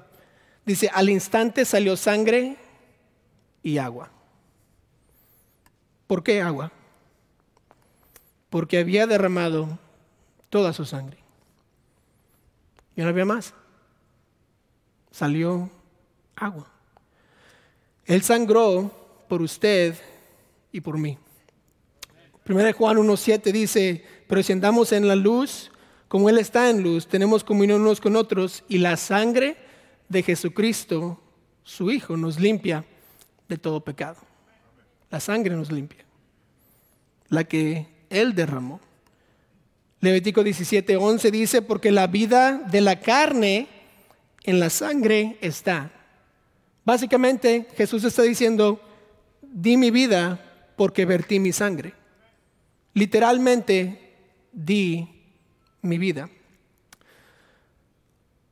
dice, 0.65 0.89
al 0.93 1.09
instante 1.09 1.63
salió 1.63 1.95
sangre 1.95 2.57
y 3.63 3.77
agua. 3.77 4.11
¿Por 6.05 6.21
qué 6.21 6.41
agua? 6.41 6.69
Porque 8.49 8.77
había 8.77 9.07
derramado 9.07 9.79
toda 10.49 10.73
su 10.73 10.83
sangre. 10.83 11.26
Y 12.97 13.01
no 13.01 13.07
había 13.07 13.23
más. 13.23 13.53
Salió 15.11 15.69
agua. 16.35 16.67
Él 18.05 18.21
sangró 18.23 18.91
por 19.29 19.41
usted 19.41 19.95
y 20.71 20.81
por 20.81 20.97
mí. 20.97 21.17
Primero 22.43 22.75
Juan 22.75 22.97
1.7 22.97 23.51
dice, 23.51 24.03
pero 24.27 24.41
si 24.41 24.53
andamos 24.53 24.91
en 24.91 25.07
la 25.07 25.15
luz, 25.15 25.71
como 26.07 26.29
Él 26.29 26.37
está 26.37 26.69
en 26.69 26.81
luz, 26.81 27.07
tenemos 27.07 27.43
comunión 27.43 27.81
unos 27.81 28.01
con 28.01 28.15
otros 28.15 28.63
y 28.67 28.79
la 28.79 28.97
sangre 28.97 29.57
de 30.09 30.23
Jesucristo, 30.23 31.21
su 31.63 31.91
Hijo, 31.91 32.17
nos 32.17 32.39
limpia 32.39 32.83
de 33.47 33.57
todo 33.57 33.81
pecado. 33.81 34.17
La 35.11 35.19
sangre 35.19 35.55
nos 35.55 35.71
limpia. 35.71 36.05
La 37.27 37.43
que 37.43 37.87
Él 38.09 38.33
derramó. 38.33 38.79
Levítico 39.99 40.43
17, 40.43 40.97
dice, 41.31 41.61
porque 41.61 41.91
la 41.91 42.07
vida 42.07 42.53
de 42.69 42.81
la 42.81 42.99
carne 42.99 43.67
en 44.43 44.59
la 44.59 44.69
sangre 44.69 45.37
está. 45.41 45.91
Básicamente 46.85 47.67
Jesús 47.75 48.03
está 48.03 48.21
diciendo, 48.21 48.79
di 49.41 49.75
mi 49.75 49.89
vida 49.89 50.39
porque 50.75 51.05
vertí 51.05 51.39
mi 51.39 51.51
sangre. 51.51 51.93
Literalmente, 52.93 54.15
di 54.51 55.07
mi 55.81 55.97
vida. 55.97 56.29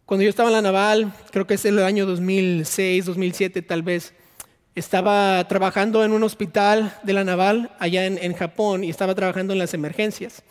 Cuando 0.05 0.23
yo 0.23 0.29
estaba 0.29 0.49
en 0.49 0.55
la 0.55 0.62
naval, 0.62 1.13
creo 1.31 1.47
que 1.47 1.53
es 1.53 1.65
el 1.65 1.79
año 1.79 2.05
2006, 2.05 3.05
2007 3.05 3.62
tal 3.62 3.84
vez, 3.84 4.13
estaba 4.73 5.47
trabajando 5.47 6.03
en 6.03 6.12
un 6.12 6.23
hospital 6.23 6.99
de 7.03 7.13
la 7.13 7.23
naval 7.23 7.71
allá 7.79 8.05
en, 8.05 8.17
en 8.17 8.34
Japón 8.34 8.84
y 8.84 8.89
estaba 8.89 9.15
trabajando 9.15 9.53
en 9.53 9.60
las 9.60 9.73
emergencias. 9.73 10.43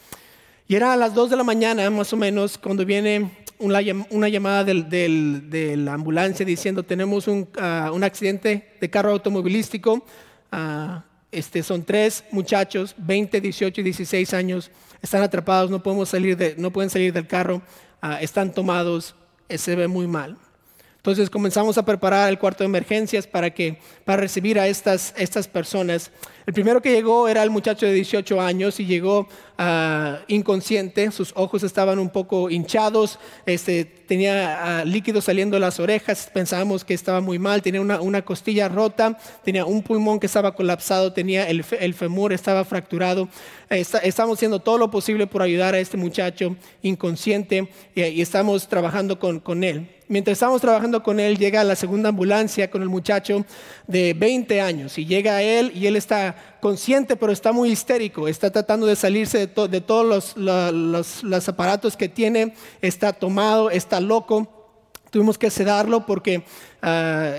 Y 0.67 0.77
era 0.77 0.95
a 0.95 0.97
las 0.97 1.15
2 1.15 1.31
de 1.31 1.37
la 1.37 1.45
mañana, 1.45 1.89
más 1.91 2.13
o 2.13 2.17
menos, 2.17 2.57
cuando 2.57 2.87
viene 2.87 3.31
una, 3.59 3.81
llamada 4.29 4.65
de 4.65 5.75
la 5.77 5.95
ambulancia 5.95 6.45
diciendo 6.45 6.83
tenemos 6.83 7.27
ah, 7.59 7.91
un, 7.93 8.05
accidente 8.05 8.73
de 8.81 8.91
carro 8.91 9.11
automovilístico. 9.11 10.05
Ah, 10.51 11.05
este, 11.31 11.63
son 11.63 11.83
tres 11.85 12.25
muchachos, 12.31 12.95
20, 12.97 13.41
18 13.41 13.81
y 13.81 13.85
16 13.85 14.35
años, 14.35 14.71
están 15.03 15.23
atrapados, 15.23 15.71
no, 15.71 15.83
podemos 15.83 16.09
salir 16.09 16.55
no 16.59 16.71
pueden 16.71 16.91
salir 16.91 17.13
del 17.13 17.27
carro, 17.27 17.61
ah, 18.01 18.21
están 18.23 18.53
tomados, 18.53 19.15
eh, 19.49 19.59
se 19.59 19.75
ve 19.75 19.89
muy 19.89 20.07
mal. 20.07 20.39
Entonces 21.05 21.29
comenzamos 21.29 21.77
a 21.77 21.85
preparar 21.85 22.31
el 22.31 22.39
cuarto 22.39 22.65
de 22.65 22.69
emergencias 22.69 23.27
para, 23.27 23.51
que, 23.51 23.77
para 24.07 24.23
recibir 24.23 24.59
a 24.59 24.69
estas, 24.69 25.13
estas 25.19 25.47
personas. 25.47 26.11
El 26.47 26.55
primero 26.55 26.81
que 26.81 26.93
llegó 26.93 27.29
era 27.29 27.43
el 27.43 27.51
muchacho 27.51 27.85
de 27.85 27.93
18 27.93 28.41
años 28.41 28.81
y 28.81 28.87
llegó 28.87 29.29
uh, 29.59 30.17
inconsciente, 30.29 31.11
sus 31.11 31.33
ojos 31.37 31.63
estaban 31.63 31.99
un 31.99 32.09
poco 32.09 32.49
hinchados, 32.49 33.19
este, 33.45 33.85
tenía 33.85 34.83
uh, 34.83 34.89
líquido 34.89 35.21
saliendo 35.21 35.57
de 35.57 35.61
las 35.61 35.79
orejas, 35.79 36.31
pensábamos 36.33 36.87
que 36.87 36.95
estaba 36.95 37.21
muy 37.21 37.39
mal, 37.39 37.61
tenía 37.61 37.83
una, 37.83 38.01
una 38.01 38.23
costilla 38.23 38.71
rota, 38.71 39.19
tenía 39.45 39.67
un 39.67 39.83
pulmón 39.83 40.19
que 40.19 40.27
estaba 40.27 40.55
colapsado, 40.55 41.13
tenía 41.13 41.47
el, 41.51 41.63
el 41.81 41.93
femur, 41.93 42.33
estaba 42.33 42.65
fracturado. 42.65 43.29
estamos 43.69 44.39
haciendo 44.39 44.59
todo 44.59 44.79
lo 44.79 44.91
posible 44.91 45.27
por 45.27 45.43
ayudar 45.43 45.75
a 45.75 45.81
este 45.81 45.99
muchacho 45.99 46.57
inconsciente 46.81 47.69
y, 47.95 48.05
y 48.05 48.23
estamos 48.23 48.69
trabajando 48.69 49.19
con, 49.19 49.41
con 49.41 49.65
él 49.65 49.87
mientras 50.09 50.35
estamos 50.35 50.61
trabajando 50.61 51.03
con 51.03 51.21
él, 51.21 51.39
llega 51.39 51.65
la 51.65 51.77
segunda 51.77 52.11
ambulancia 52.11 52.71
con 52.71 52.83
el 52.83 52.89
muchacho 52.89 53.45
de 53.87 54.15
20 54.15 54.61
años 54.61 54.99
y 54.99 55.07
llega 55.07 55.43
él 55.43 55.73
y 55.75 55.87
él 55.87 55.97
está 55.97 56.35
consciente 56.61 57.17
pero 57.17 57.33
está 57.33 57.53
muy 57.53 57.71
histérico, 57.71 58.29
está 58.29 58.51
tratando 58.51 58.87
de 58.87 58.97
salirse 58.97 59.39
de, 59.47 59.81
todos 59.81 60.35
los, 60.37 61.23
los 61.23 61.49
aparatos 61.49 61.97
que 61.97 62.09
tiene, 62.09 62.55
está 62.81 63.13
tomado, 63.13 63.71
está 63.71 64.01
loco. 64.01 64.51
Tuvimos 65.11 65.39
que 65.39 65.49
sedarlo 65.49 66.07
porque 66.07 66.43
ah, 66.83 67.35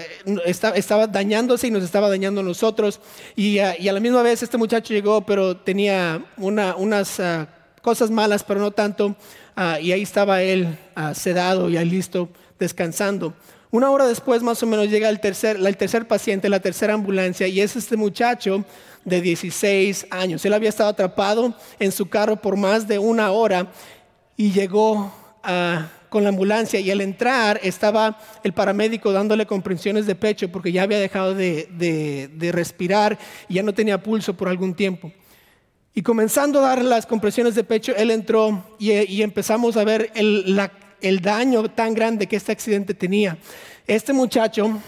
estaba 0.46 1.08
dañándose 1.08 1.68
y 1.68 1.72
nos 1.72 1.84
estaba 1.84 2.08
dañando 2.08 2.40
a 2.40 2.44
nosotros. 2.44 3.02
Y, 3.36 3.60
ah, 3.60 3.76
y, 3.78 3.90
a 3.90 3.94
la 3.94 4.00
misma 4.00 4.22
vez 4.22 4.42
este 4.42 4.58
muchacho 4.58 4.94
llegó, 4.94 5.26
pero 5.26 5.58
tenía 5.58 6.24
unas 6.38 7.20
ah, 7.20 7.50
cosas 7.82 8.10
malas, 8.12 8.46
pero 8.46 8.62
no 8.62 8.72
tanto. 8.72 9.16
y 9.82 9.92
ahí 9.92 10.04
estaba 10.04 10.42
él 10.42 10.78
sedado 11.14 11.70
y 11.70 11.76
ahí 11.76 11.90
listo, 11.90 12.30
descansando. 12.60 13.34
Una 13.72 13.90
hora 13.90 14.06
después 14.08 14.42
más 14.42 14.62
o 14.64 14.66
menos 14.66 14.90
llega 14.90 15.10
el 15.10 15.20
tercer, 15.20 15.58
el 15.58 15.78
tercer 15.78 16.08
paciente, 16.08 16.50
la 16.50 16.60
tercera 16.60 16.94
ambulancia, 16.94 17.48
y 17.48 17.60
es 17.62 17.76
este 17.76 17.98
muchacho 17.98 18.64
de 19.04 19.22
16 19.22 20.08
años. 20.12 20.46
Él 20.46 20.54
había 20.54 20.70
estado 20.70 20.90
atrapado 20.90 21.54
en 21.80 21.92
su 21.92 22.08
carro 22.08 22.38
por 22.38 22.56
más 22.56 22.88
de 22.88 23.00
una 23.00 23.32
hora 23.32 23.68
y 24.38 24.52
llegó 24.52 25.14
a 25.44 25.90
con 26.16 26.24
la 26.24 26.30
ambulancia 26.30 26.80
y 26.80 26.90
al 26.92 27.02
entrar 27.02 27.60
estaba 27.62 28.18
el 28.42 28.54
paramédico 28.54 29.12
dándole 29.12 29.46
comprensiones 29.46 30.06
de 30.06 30.16
pecho 30.16 30.50
porque 30.50 30.72
ya 30.72 30.84
había 30.84 30.98
dejado 30.98 31.36
de, 31.36 32.50
respirar 32.54 33.20
y 33.50 33.56
ya 33.56 33.64
no 33.64 33.74
tenía 33.74 34.02
pulso 34.02 34.34
por 34.34 34.48
algún 34.48 34.74
tiempo. 34.74 35.12
Y 35.94 36.02
comenzando 36.04 36.60
a 36.60 36.70
dar 36.70 36.86
las 36.86 37.06
compresiones 37.06 37.54
de 37.54 37.66
pecho, 37.66 37.94
él 37.98 38.12
entró 38.12 38.64
y, 38.80 39.22
empezamos 39.22 39.76
a 39.76 39.84
ver 39.84 40.10
el, 40.16 40.58
el 41.06 41.22
daño 41.22 41.70
tan 41.70 41.94
grande 41.94 42.28
que 42.28 42.36
este 42.36 42.52
accidente 42.52 42.94
tenía. 42.94 43.38
Este 43.86 44.12
muchacho 44.12 44.80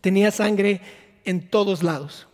tenía 0.00 0.30
sangre 0.30 0.80
en 1.24 1.48
todos 1.48 1.82
lados. 1.82 2.26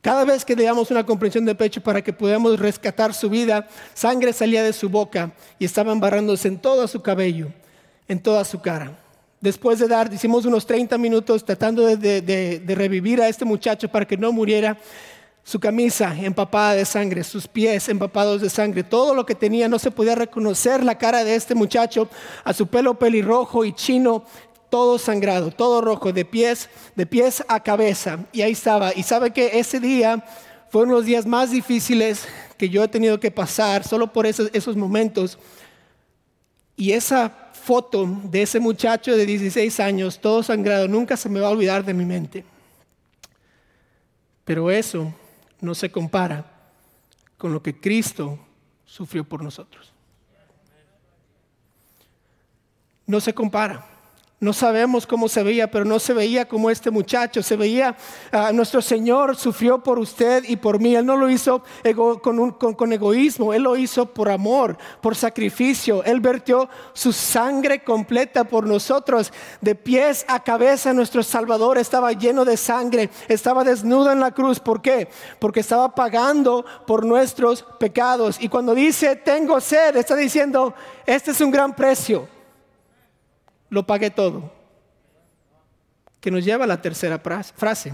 Cada 0.00 0.24
vez 0.24 0.44
que 0.44 0.56
le 0.56 0.64
damos 0.64 0.90
una 0.90 1.06
comprensión 1.06 1.44
de 1.44 1.54
pecho 1.54 1.80
para 1.80 2.02
que 2.02 2.12
podamos 2.12 2.58
rescatar 2.58 3.14
su 3.14 3.30
vida, 3.30 3.68
sangre 3.94 4.32
salía 4.32 4.64
de 4.64 4.72
su 4.72 4.88
boca 4.88 5.32
y 5.58 5.64
estaba 5.64 5.92
embarrándose 5.92 6.48
en 6.48 6.58
todo 6.58 6.88
su 6.88 7.00
cabello, 7.00 7.48
en 8.08 8.20
toda 8.20 8.44
su 8.44 8.60
cara. 8.60 8.98
Después 9.40 9.78
de 9.78 9.86
dar, 9.86 10.12
hicimos 10.12 10.44
unos 10.44 10.66
30 10.66 10.98
minutos 10.98 11.44
tratando 11.44 11.86
de, 11.86 12.20
de 12.22 12.74
revivir 12.74 13.22
a 13.22 13.28
este 13.28 13.44
muchacho 13.44 13.88
para 13.88 14.04
que 14.04 14.16
no 14.16 14.32
muriera. 14.32 14.76
Su 15.48 15.58
camisa 15.58 16.14
empapada 16.14 16.74
de 16.74 16.84
sangre, 16.84 17.24
sus 17.24 17.48
pies 17.48 17.88
empapados 17.88 18.42
de 18.42 18.50
sangre, 18.50 18.84
todo 18.84 19.14
lo 19.14 19.24
que 19.24 19.34
tenía, 19.34 19.66
no 19.66 19.78
se 19.78 19.90
podía 19.90 20.14
reconocer 20.14 20.84
la 20.84 20.98
cara 20.98 21.24
de 21.24 21.34
este 21.34 21.54
muchacho, 21.54 22.06
a 22.44 22.52
su 22.52 22.66
pelo 22.66 22.98
pelirrojo 22.98 23.64
y 23.64 23.72
chino 23.72 24.26
todo 24.68 24.98
sangrado, 24.98 25.50
todo 25.50 25.80
rojo, 25.80 26.12
de 26.12 26.26
pies, 26.26 26.68
de 26.94 27.06
pies 27.06 27.42
a 27.48 27.62
cabeza. 27.62 28.26
Y 28.30 28.42
ahí 28.42 28.52
estaba. 28.52 28.92
Y 28.94 29.02
sabe 29.04 29.30
que 29.30 29.58
ese 29.58 29.80
día 29.80 30.22
fue 30.68 30.82
uno 30.82 30.92
de 30.92 30.98
los 30.98 31.06
días 31.06 31.24
más 31.24 31.50
difíciles 31.50 32.28
que 32.58 32.68
yo 32.68 32.84
he 32.84 32.88
tenido 32.88 33.18
que 33.18 33.30
pasar, 33.30 33.84
solo 33.84 34.12
por 34.12 34.26
esos, 34.26 34.76
momentos. 34.76 35.38
Y 36.76 36.92
esa 36.92 37.30
foto 37.54 38.06
de 38.24 38.42
ese 38.42 38.60
muchacho 38.60 39.16
de 39.16 39.24
16 39.24 39.80
años, 39.80 40.20
todo 40.20 40.42
sangrado, 40.42 40.88
nunca 40.88 41.16
se 41.16 41.30
me 41.30 41.40
va 41.40 41.46
a 41.46 41.52
olvidar 41.52 41.86
de 41.86 41.94
mi 41.94 42.04
mente. 42.04 42.44
Pero 44.44 44.70
eso 44.70 45.10
no 45.60 45.74
se 45.74 45.90
compara 45.90 46.44
con 47.36 47.52
lo 47.52 47.62
que 47.62 47.80
Cristo 47.80 48.38
sufrió 48.84 49.24
por 49.24 49.42
nosotros. 49.42 49.92
No 53.06 53.20
se 53.20 53.32
compara. 53.32 53.97
No 54.40 54.52
sabemos 54.52 55.04
cómo 55.04 55.28
se 55.28 55.42
veía, 55.42 55.68
pero 55.68 55.84
no 55.84 55.98
se 55.98 56.12
veía 56.12 56.46
como 56.46 56.70
este 56.70 56.92
muchacho. 56.92 57.42
Se 57.42 57.56
veía, 57.56 57.96
uh, 58.32 58.52
nuestro 58.52 58.80
Señor 58.80 59.34
sufrió 59.34 59.82
por 59.82 59.98
usted 59.98 60.44
y 60.46 60.54
por 60.54 60.78
mí. 60.78 60.94
Él 60.94 61.04
no 61.04 61.16
lo 61.16 61.28
hizo 61.28 61.64
con, 62.22 62.52
con, 62.52 62.92
egoísmo, 62.92 63.52
Él 63.52 63.64
lo 63.64 63.74
hizo 63.74 64.06
por 64.06 64.30
amor, 64.30 64.78
por 65.00 65.16
sacrificio. 65.16 66.04
Él 66.04 66.20
vertió 66.20 66.68
su 66.92 67.12
sangre 67.12 67.82
completa 67.82 68.44
por 68.44 68.64
nosotros. 68.64 69.32
De 69.60 69.74
pies 69.74 70.24
a 70.28 70.44
cabeza 70.44 70.92
nuestro 70.92 71.24
Salvador 71.24 71.76
estaba 71.76 72.12
lleno 72.12 72.44
de 72.44 72.56
sangre, 72.56 73.10
estaba 73.26 73.64
desnudo 73.64 74.12
en 74.12 74.20
la 74.20 74.30
cruz. 74.30 74.60
¿Por 74.60 74.80
qué? 74.80 75.08
Porque 75.40 75.58
estaba 75.58 75.96
pagando 75.96 76.64
por 76.86 77.04
nuestros 77.04 77.64
pecados. 77.80 78.40
Y 78.40 78.48
cuando 78.48 78.72
dice, 78.72 79.16
tengo 79.16 79.60
sed, 79.60 79.96
está 79.96 80.14
diciendo, 80.14 80.74
este 81.06 81.32
es 81.32 81.40
un 81.40 81.50
gran 81.50 81.74
precio 81.74 82.37
lo 83.70 83.86
pagué 83.86 84.10
todo. 84.10 84.52
Que 86.20 86.30
nos 86.30 86.44
lleva 86.44 86.64
a 86.64 86.68
la 86.68 86.82
tercera 86.82 87.18
frase. 87.18 87.92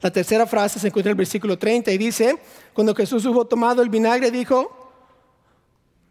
La 0.00 0.10
tercera 0.10 0.46
frase 0.46 0.78
se 0.78 0.86
encuentra 0.86 1.10
en 1.10 1.14
el 1.14 1.18
versículo 1.18 1.58
30 1.58 1.92
y 1.92 1.98
dice, 1.98 2.38
cuando 2.72 2.94
Jesús 2.94 3.26
hubo 3.26 3.46
tomado 3.46 3.82
el 3.82 3.90
vinagre, 3.90 4.30
dijo, 4.30 4.92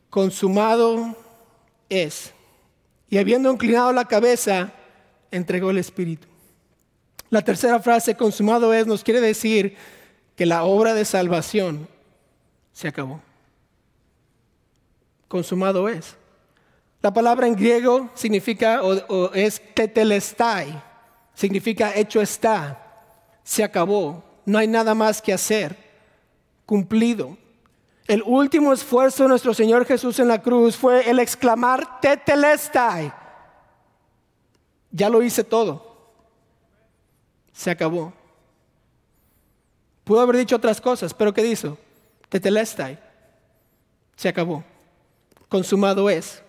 consumado 0.09 1.15
es. 1.89 2.31
Y 3.09 3.17
habiendo 3.17 3.51
inclinado 3.51 3.91
la 3.91 4.05
cabeza, 4.05 4.71
entregó 5.31 5.71
el 5.71 5.79
Espíritu. 5.79 6.27
La 7.31 7.41
tercera 7.41 7.79
frase, 7.79 8.15
consumado 8.15 8.73
es, 8.73 8.85
nos 8.85 9.03
quiere 9.03 9.21
decir 9.21 9.75
que 10.35 10.45
la 10.45 10.63
obra 10.63 10.93
de 10.93 11.05
salvación 11.05 11.87
se 12.73 12.87
acabó. 12.87 13.21
Consumado 15.27 15.89
es. 15.89 16.15
La 17.01 17.13
palabra 17.13 17.47
en 17.47 17.55
griego 17.55 18.09
significa 18.13 18.81
o, 18.83 19.33
es 19.33 19.61
tetelestai, 19.73 20.81
significa 21.33 21.95
hecho 21.95 22.19
está, 22.19 22.77
se 23.41 23.63
acabó, 23.63 24.21
no 24.45 24.57
hay 24.57 24.67
nada 24.67 24.93
más 24.93 25.21
que 25.21 25.31
hacer, 25.31 25.77
cumplido. 26.65 27.37
El 28.05 28.21
último 28.25 28.73
esfuerzo 28.73 29.23
de 29.23 29.29
nuestro 29.29 29.53
Señor 29.53 29.85
Jesús 29.85 30.19
en 30.19 30.27
la 30.27 30.41
cruz 30.41 30.75
fue 30.75 31.09
el 31.09 31.19
exclamar 31.19 32.01
tetelestai. 32.01 33.13
Ya 34.91 35.09
lo 35.09 35.21
hice 35.21 35.43
todo. 35.43 35.89
Se 37.53 37.69
acabó. 37.69 38.11
Pudo 40.03 40.21
haber 40.21 40.37
dicho 40.37 40.55
otras 40.55 40.81
cosas, 40.81 41.13
pero 41.13 41.33
¿qué 41.33 41.43
dijo? 41.43 41.77
Tetelestai. 42.29 42.99
Se 44.15 44.27
acabó. 44.27 44.63
Consumado 45.47 46.09
es. 46.09 46.41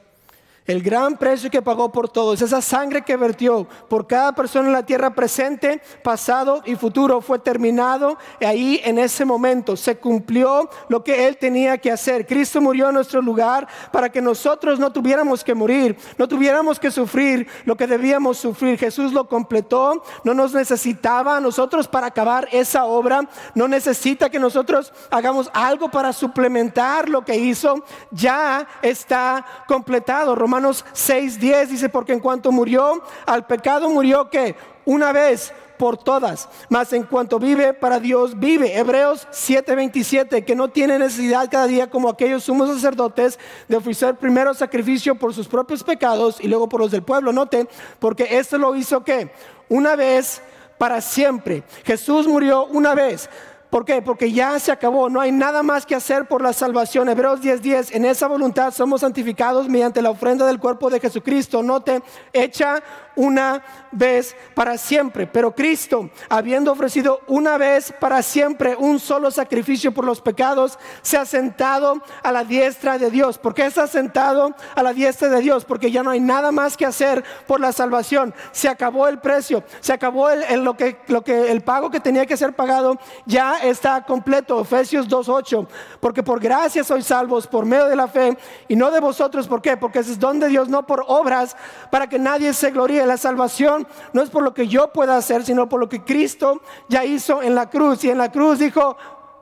El 0.70 0.84
gran 0.84 1.16
precio 1.16 1.50
que 1.50 1.62
pagó 1.62 1.90
por 1.90 2.08
todos, 2.08 2.40
esa 2.40 2.60
sangre 2.60 3.02
que 3.02 3.16
vertió 3.16 3.66
por 3.88 4.06
cada 4.06 4.32
persona 4.32 4.68
en 4.68 4.72
la 4.72 4.86
tierra 4.86 5.12
presente, 5.12 5.82
pasado 6.04 6.62
y 6.64 6.76
futuro, 6.76 7.20
fue 7.20 7.40
terminado. 7.40 8.16
Ahí 8.40 8.80
en 8.84 9.00
ese 9.00 9.24
momento 9.24 9.76
se 9.76 9.98
cumplió 9.98 10.70
lo 10.88 11.02
que 11.02 11.26
Él 11.26 11.38
tenía 11.38 11.76
que 11.78 11.90
hacer. 11.90 12.24
Cristo 12.24 12.60
murió 12.60 12.86
en 12.86 12.94
nuestro 12.94 13.20
lugar 13.20 13.66
para 13.90 14.10
que 14.10 14.22
nosotros 14.22 14.78
no 14.78 14.92
tuviéramos 14.92 15.42
que 15.42 15.56
morir, 15.56 15.98
no 16.16 16.28
tuviéramos 16.28 16.78
que 16.78 16.92
sufrir 16.92 17.48
lo 17.64 17.76
que 17.76 17.88
debíamos 17.88 18.38
sufrir. 18.38 18.78
Jesús 18.78 19.12
lo 19.12 19.26
completó, 19.26 20.04
no 20.22 20.34
nos 20.34 20.54
necesitaba 20.54 21.38
a 21.38 21.40
nosotros 21.40 21.88
para 21.88 22.06
acabar 22.06 22.46
esa 22.52 22.84
obra, 22.84 23.28
no 23.56 23.66
necesita 23.66 24.30
que 24.30 24.38
nosotros 24.38 24.92
hagamos 25.10 25.50
algo 25.52 25.90
para 25.90 26.12
suplementar 26.12 27.08
lo 27.08 27.24
que 27.24 27.34
hizo, 27.34 27.82
ya 28.12 28.68
está 28.82 29.44
completado. 29.66 30.36
Romanos 30.60 30.84
6:10 30.92 31.68
dice, 31.68 31.88
porque 31.88 32.12
en 32.12 32.20
cuanto 32.20 32.52
murió 32.52 33.02
al 33.24 33.46
pecado, 33.46 33.88
murió 33.88 34.28
que 34.28 34.54
una 34.84 35.10
vez 35.10 35.54
por 35.78 35.96
todas, 35.96 36.50
mas 36.68 36.92
en 36.92 37.04
cuanto 37.04 37.38
vive 37.38 37.72
para 37.72 37.98
Dios, 37.98 38.38
vive. 38.38 38.76
Hebreos 38.76 39.26
7:27, 39.30 40.44
que 40.44 40.54
no 40.54 40.68
tiene 40.68 40.98
necesidad 40.98 41.48
cada 41.50 41.66
día 41.66 41.88
como 41.88 42.10
aquellos 42.10 42.44
sumos 42.44 42.68
sacerdotes 42.68 43.38
de 43.68 43.76
ofrecer 43.78 44.16
primero 44.16 44.52
sacrificio 44.52 45.14
por 45.14 45.32
sus 45.32 45.48
propios 45.48 45.82
pecados 45.82 46.36
y 46.38 46.48
luego 46.48 46.68
por 46.68 46.80
los 46.80 46.90
del 46.90 47.02
pueblo. 47.02 47.32
Noten, 47.32 47.66
porque 47.98 48.38
esto 48.38 48.58
lo 48.58 48.76
hizo 48.76 49.02
que 49.02 49.32
una 49.70 49.96
vez 49.96 50.42
para 50.76 51.00
siempre. 51.00 51.62
Jesús 51.84 52.26
murió 52.26 52.66
una 52.66 52.94
vez 52.94 53.30
¿Por 53.70 53.84
qué? 53.84 54.02
Porque 54.02 54.32
ya 54.32 54.58
se 54.58 54.72
acabó, 54.72 55.08
no 55.08 55.20
hay 55.20 55.30
nada 55.30 55.62
más 55.62 55.86
que 55.86 55.94
hacer 55.94 56.26
por 56.26 56.42
la 56.42 56.52
salvación. 56.52 57.08
Hebreos 57.08 57.40
10:10, 57.40 57.94
en 57.94 58.04
esa 58.04 58.26
voluntad 58.26 58.74
somos 58.74 59.02
santificados 59.02 59.68
mediante 59.68 60.02
la 60.02 60.10
ofrenda 60.10 60.44
del 60.44 60.58
cuerpo 60.58 60.90
de 60.90 60.98
Jesucristo. 60.98 61.62
Note, 61.62 62.02
hecha 62.32 62.82
una 63.20 63.62
vez 63.92 64.34
para 64.54 64.78
siempre. 64.78 65.26
Pero 65.26 65.54
Cristo, 65.54 66.08
habiendo 66.30 66.72
ofrecido 66.72 67.20
una 67.26 67.58
vez 67.58 67.92
para 68.00 68.22
siempre 68.22 68.74
un 68.74 68.98
solo 68.98 69.30
sacrificio 69.30 69.92
por 69.92 70.06
los 70.06 70.22
pecados, 70.22 70.78
se 71.02 71.18
ha 71.18 71.26
sentado 71.26 72.00
a 72.22 72.32
la 72.32 72.44
diestra 72.44 72.96
de 72.96 73.10
Dios. 73.10 73.36
¿Por 73.36 73.52
qué 73.52 73.66
está 73.66 73.86
sentado 73.86 74.54
a 74.74 74.82
la 74.82 74.94
diestra 74.94 75.28
de 75.28 75.40
Dios? 75.40 75.66
Porque 75.66 75.90
ya 75.90 76.02
no 76.02 76.10
hay 76.10 76.20
nada 76.20 76.50
más 76.50 76.78
que 76.78 76.86
hacer 76.86 77.22
por 77.46 77.60
la 77.60 77.72
salvación. 77.72 78.34
Se 78.52 78.68
acabó 78.68 79.06
el 79.06 79.18
precio, 79.18 79.62
se 79.80 79.92
acabó 79.92 80.30
el, 80.30 80.64
lo 80.64 80.74
que, 80.74 80.96
el 81.28 81.60
pago 81.60 81.90
que 81.90 82.00
tenía 82.00 82.24
que 82.24 82.38
ser 82.38 82.54
pagado, 82.54 82.98
ya 83.26 83.58
está 83.58 84.02
completo. 84.02 84.62
Efesios 84.62 85.06
2.8. 85.06 85.66
Porque 86.00 86.22
por 86.22 86.40
gracia 86.40 86.82
sois 86.84 87.04
salvos 87.04 87.46
por 87.46 87.66
medio 87.66 87.86
de 87.86 87.96
la 87.96 88.08
fe 88.08 88.38
y 88.66 88.76
no 88.76 88.90
de 88.90 89.00
vosotros. 89.00 89.46
¿Por 89.46 89.60
qué? 89.60 89.76
Porque 89.76 89.98
es 89.98 90.18
don 90.18 90.40
de 90.40 90.48
Dios, 90.48 90.70
no 90.70 90.86
por 90.86 91.04
obras, 91.06 91.54
para 91.90 92.08
que 92.08 92.18
nadie 92.18 92.54
se 92.54 92.70
gloríe. 92.70 93.09
La 93.10 93.16
salvación 93.16 93.88
no 94.12 94.22
es 94.22 94.30
por 94.30 94.44
lo 94.44 94.54
que 94.54 94.68
yo 94.68 94.92
pueda 94.92 95.16
hacer, 95.16 95.44
sino 95.44 95.68
por 95.68 95.80
lo 95.80 95.88
que 95.88 96.04
Cristo 96.04 96.62
ya 96.88 97.04
hizo 97.04 97.42
en 97.42 97.56
la 97.56 97.68
cruz. 97.68 98.04
Y 98.04 98.10
en 98.10 98.18
la 98.18 98.30
cruz 98.30 98.60
dijo, 98.60 98.96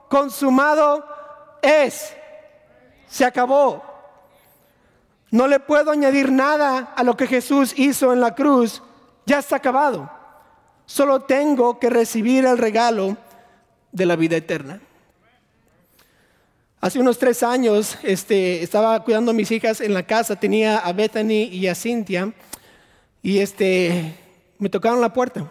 consumado 0.09 1.05
es. 1.61 2.17
Se 3.09 3.27
acabó. 3.27 3.83
No 5.31 5.47
le 5.47 5.61
puedo 5.61 5.91
añadir 5.91 6.33
nada 6.33 6.95
a 6.97 7.03
lo 7.03 7.15
que 7.15 7.27
Jesús 7.27 7.75
hizo 7.77 8.11
en 8.15 8.23
la 8.23 8.35
cruz. 8.35 8.83
Ya 9.27 9.41
está 9.41 9.57
acabado. 9.57 10.11
Solo 10.87 11.21
tengo 11.21 11.79
que 11.79 11.91
recibir 11.91 12.47
el 12.47 12.57
regalo 12.57 13.19
de 13.93 14.07
la 14.07 14.17
vida 14.17 14.39
eterna. 14.39 14.81
Hace 16.81 17.01
unos 17.01 17.19
tres 17.19 17.43
años 17.43 17.99
este, 18.03 18.63
estaba 18.63 19.05
cuidando 19.05 19.33
a 19.33 19.35
mis 19.35 19.51
hijas 19.51 19.83
en 19.83 19.93
la 19.93 20.05
casa, 20.05 20.37
tenía 20.37 20.79
a 20.79 20.91
Bethany 20.95 21.51
y 21.53 21.67
a 21.67 21.75
Cynthia, 21.75 22.33
y 23.29 23.41
este, 23.41 24.15
me 24.59 24.71
tocaron 24.71 25.03
la 25.03 25.13
puerta, 25.13 25.47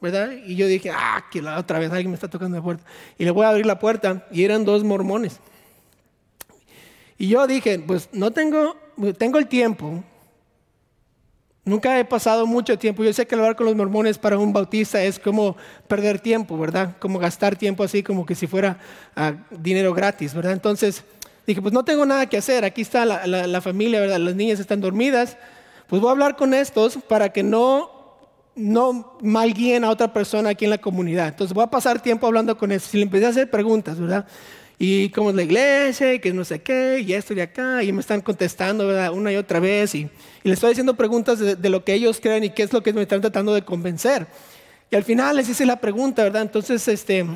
¿verdad? 0.00 0.30
Y 0.46 0.56
yo 0.56 0.66
dije, 0.66 0.90
ah, 0.90 1.26
que 1.30 1.42
la 1.42 1.58
otra 1.58 1.78
vez 1.78 1.90
alguien 1.90 2.10
me 2.10 2.14
está 2.14 2.28
tocando 2.28 2.56
la 2.56 2.62
puerta. 2.62 2.82
Y 3.18 3.26
le 3.26 3.30
voy 3.32 3.44
a 3.44 3.50
abrir 3.50 3.66
la 3.66 3.78
puerta, 3.78 4.26
y 4.32 4.44
eran 4.44 4.64
dos 4.64 4.82
mormones. 4.82 5.38
Y 7.18 7.28
yo 7.28 7.46
dije, 7.46 7.80
pues 7.80 8.08
no 8.12 8.30
tengo, 8.30 8.78
tengo 9.18 9.38
el 9.38 9.46
tiempo, 9.46 10.02
Nunca 11.66 12.00
he 12.00 12.04
pasado 12.06 12.46
mucho 12.46 12.78
tiempo. 12.78 13.04
Yo 13.04 13.12
sé 13.12 13.26
que 13.26 13.34
hablar 13.34 13.54
con 13.54 13.66
los 13.66 13.76
mormones 13.76 14.16
para 14.16 14.38
un 14.38 14.54
bautista 14.54 15.04
es 15.04 15.18
como 15.18 15.54
perder 15.86 16.18
tiempo, 16.18 16.56
¿verdad? 16.56 16.96
Como 16.98 17.18
gastar 17.18 17.56
tiempo 17.56 17.84
así 17.84 18.02
como 18.02 18.24
que 18.24 18.34
si 18.34 18.46
fuera 18.46 18.78
ah, 19.14 19.34
dinero 19.50 19.92
gratis, 19.92 20.32
¿verdad? 20.32 20.52
Entonces 20.54 21.04
dije, 21.46 21.60
pues 21.60 21.74
no 21.74 21.84
tengo 21.84 22.06
nada 22.06 22.24
que 22.24 22.38
hacer. 22.38 22.64
Aquí 22.64 22.80
está 22.80 23.04
la, 23.04 23.60
familia, 23.60 24.00
¿verdad? 24.00 24.18
Las 24.18 24.34
niñas 24.34 24.60
están 24.60 24.80
dormidas. 24.80 25.36
Pues 25.88 26.00
voy 26.00 26.08
a 26.08 26.12
hablar 26.12 26.36
con 26.36 26.54
estos 26.54 26.96
para 26.96 27.30
que 27.30 27.42
no, 27.42 27.90
no 28.54 29.16
malguíen 29.20 29.84
a 29.84 29.90
otra 29.90 30.12
persona 30.12 30.50
aquí 30.50 30.64
en 30.64 30.70
la 30.70 30.78
comunidad. 30.78 31.28
Entonces 31.28 31.54
voy 31.54 31.64
a 31.64 31.68
pasar 31.70 32.00
tiempo 32.00 32.26
hablando 32.26 32.56
con 32.56 32.70
estos. 32.72 32.94
Y 32.94 32.98
le 32.98 33.02
empecé 33.04 33.26
a 33.26 33.30
hacer 33.30 33.50
preguntas, 33.50 33.98
¿verdad? 33.98 34.26
y 34.78 35.08
cómo 35.10 35.30
es 35.30 35.36
la 35.36 35.42
iglesia, 35.42 36.14
y 36.14 36.20
que 36.20 36.32
no 36.32 36.44
sé 36.44 36.62
qué, 36.62 37.04
y 37.04 37.12
esto 37.12 37.34
y 37.34 37.40
acá, 37.40 37.82
y 37.82 37.92
me 37.92 38.00
están 38.00 38.20
contestando 38.20 38.86
¿verdad? 38.86 39.12
una 39.12 39.32
y 39.32 39.36
otra 39.36 39.58
vez, 39.58 39.94
y, 39.94 40.02
y 40.02 40.08
les 40.44 40.54
estoy 40.54 40.70
haciendo 40.70 40.94
preguntas 40.94 41.40
de, 41.40 41.68
lo 41.68 41.84
que 41.84 41.94
ellos 41.94 42.20
creen 42.20 42.44
y 42.44 42.50
qué 42.50 42.62
es 42.62 42.72
lo 42.72 42.82
que 42.82 42.92
me 42.92 43.02
están 43.02 43.20
tratando 43.20 43.52
de 43.54 43.62
convencer. 43.62 44.28
Y 44.90 44.96
al 44.96 45.02
final 45.02 45.36
les 45.36 45.48
hice 45.48 45.66
la 45.66 45.80
pregunta, 45.80 46.22
¿verdad? 46.22 46.42
Entonces, 46.42 46.86
este, 46.86 47.26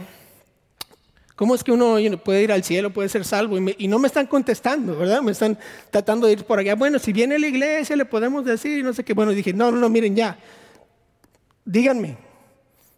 ¿cómo 1.37 1.55
es 1.55 1.65
que 1.65 1.73
uno 1.73 1.99
puede 2.23 2.43
ir 2.43 2.53
al 2.53 2.65
cielo, 2.65 2.93
puede 2.93 3.09
ser 3.09 3.25
salvo? 3.25 3.59
Y, 3.59 3.75
y, 3.79 3.89
no 3.89 3.99
me 3.99 4.07
están 4.07 4.27
contestando, 4.27 4.97
¿verdad? 4.97 5.23
Me 5.23 5.33
están 5.33 5.59
tratando 5.91 6.27
de 6.27 6.35
ir 6.35 6.45
por 6.45 6.59
allá. 6.59 6.75
Bueno, 6.75 6.99
si 6.99 7.13
viene 7.13 7.39
la 7.39 7.47
iglesia, 7.47 7.97
le 7.97 8.05
podemos 8.05 8.45
decir, 8.45 8.79
y 8.79 8.83
no 8.83 8.93
sé 8.93 9.05
qué. 9.05 9.15
Bueno, 9.15 9.33
dije, 9.33 9.53
no, 9.53 9.71
no, 9.71 9.79
no, 9.79 9.89
miren 9.89 10.17
ya. 10.17 10.39
Díganme, 11.65 12.17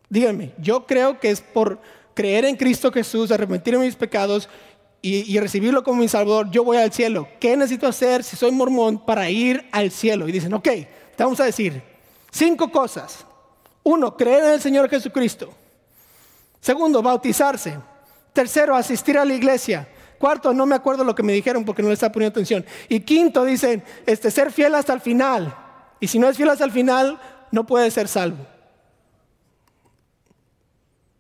díganme. 0.09 0.53
Yo 0.59 0.87
creo 0.87 1.21
que 1.21 1.31
es 1.31 1.41
por 1.41 1.81
creer 2.15 2.45
en 2.45 2.57
Cristo 2.57 2.91
Jesús, 2.93 3.31
arrepentirme 3.31 3.81
de 3.81 3.87
mis 3.87 3.97
pecados 3.97 4.49
y, 5.07 5.39
recibirlo 5.39 5.85
como 5.85 6.01
mi 6.01 6.09
Salvador, 6.09 6.51
yo 6.51 6.65
voy 6.65 6.79
al 6.79 6.91
cielo. 6.91 7.29
¿Qué 7.39 7.59
necesito 7.59 7.87
hacer 7.87 8.25
si 8.25 8.37
soy 8.37 8.51
mormón 8.53 9.05
para 9.05 9.29
ir 9.29 9.69
al 9.71 9.91
cielo? 9.91 10.27
Y 10.27 10.33
dicen, 10.33 10.55
ok, 10.55 10.65
te 10.65 11.23
vamos 11.23 11.39
a 11.41 11.45
decir 11.45 11.83
cinco 12.31 12.73
cosas. 12.73 13.27
Uno, 13.83 14.17
creer 14.17 14.45
en 14.45 14.51
el 14.53 14.63
Señor 14.63 14.89
Jesucristo. 14.89 15.51
Segundo, 16.59 17.03
bautizarse. 17.03 17.77
Tercero, 18.35 18.75
asistir 18.75 19.17
a 19.17 19.25
la 19.25 19.33
iglesia. 19.33 19.89
Cuarto, 20.19 20.53
no 20.53 20.67
me 20.67 20.75
acuerdo 20.75 21.05
lo 21.05 21.15
que 21.15 21.23
me 21.23 21.33
dijeron 21.33 21.65
porque 21.65 21.83
no 21.83 21.89
le 21.89 21.95
estaba 21.95 22.13
poniendo 22.13 22.33
atención. 22.33 22.67
Y 22.89 23.01
quinto, 23.01 23.45
dicen, 23.45 23.85
este, 24.07 24.31
ser 24.33 24.51
fiel 24.51 24.75
hasta 24.75 24.93
el 24.93 25.01
final. 25.01 25.57
Y 26.01 26.09
si 26.09 26.19
no 26.19 26.29
es 26.29 26.37
fiel 26.37 26.51
hasta 26.51 26.65
el 26.65 26.73
final, 26.73 27.21
no 27.53 27.65
puede 27.65 27.91
ser 27.93 28.09
salvo. 28.09 28.45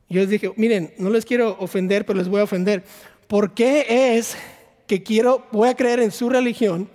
Yo 0.09 0.20
les 0.22 0.29
dije, 0.29 0.53
miren, 0.57 0.92
no 0.98 1.09
les 1.09 1.24
quiero 1.24 1.57
ofender, 1.61 2.05
pero 2.05 2.18
les 2.18 2.29
voy 2.29 2.40
a 2.40 2.44
ofender. 2.44 2.85
¿Por 3.29 3.55
qué 3.55 4.16
es 4.16 4.37
que 4.88 5.05
quiero, 5.05 5.46
voy 5.53 5.68
a 5.68 5.77
creer 5.77 6.00
en 6.00 6.11
su 6.11 6.29
religión 6.29 6.90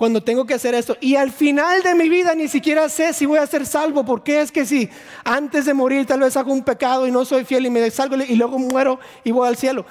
cuando 0.00 0.22
tengo 0.22 0.46
que 0.46 0.54
hacer 0.54 0.74
esto? 0.74 0.96
Y 0.98 1.16
al 1.16 1.30
final 1.30 1.82
de 1.82 1.94
mi 1.94 2.08
vida 2.08 2.34
ni 2.34 2.48
siquiera 2.48 2.88
sé 2.88 3.12
si 3.12 3.26
voy 3.26 3.36
a 3.36 3.46
ser 3.46 3.66
salvo. 3.66 4.02
¿Por 4.02 4.22
qué 4.22 4.40
es 4.40 4.50
que 4.50 4.64
si 4.64 4.88
antes 5.24 5.66
de 5.66 5.74
morir 5.74 6.06
tal 6.06 6.20
vez 6.20 6.38
hago 6.38 6.54
un 6.54 6.64
pecado 6.64 7.06
y 7.06 7.10
no 7.10 7.26
soy 7.26 7.44
fiel 7.44 7.66
y 7.66 7.70
me 7.70 7.90
salgo 7.90 8.16
y 8.16 8.34
luego 8.34 8.58
muero 8.58 8.98
y 9.24 9.30
voy 9.30 9.46
al 9.46 9.58
cielo? 9.58 9.84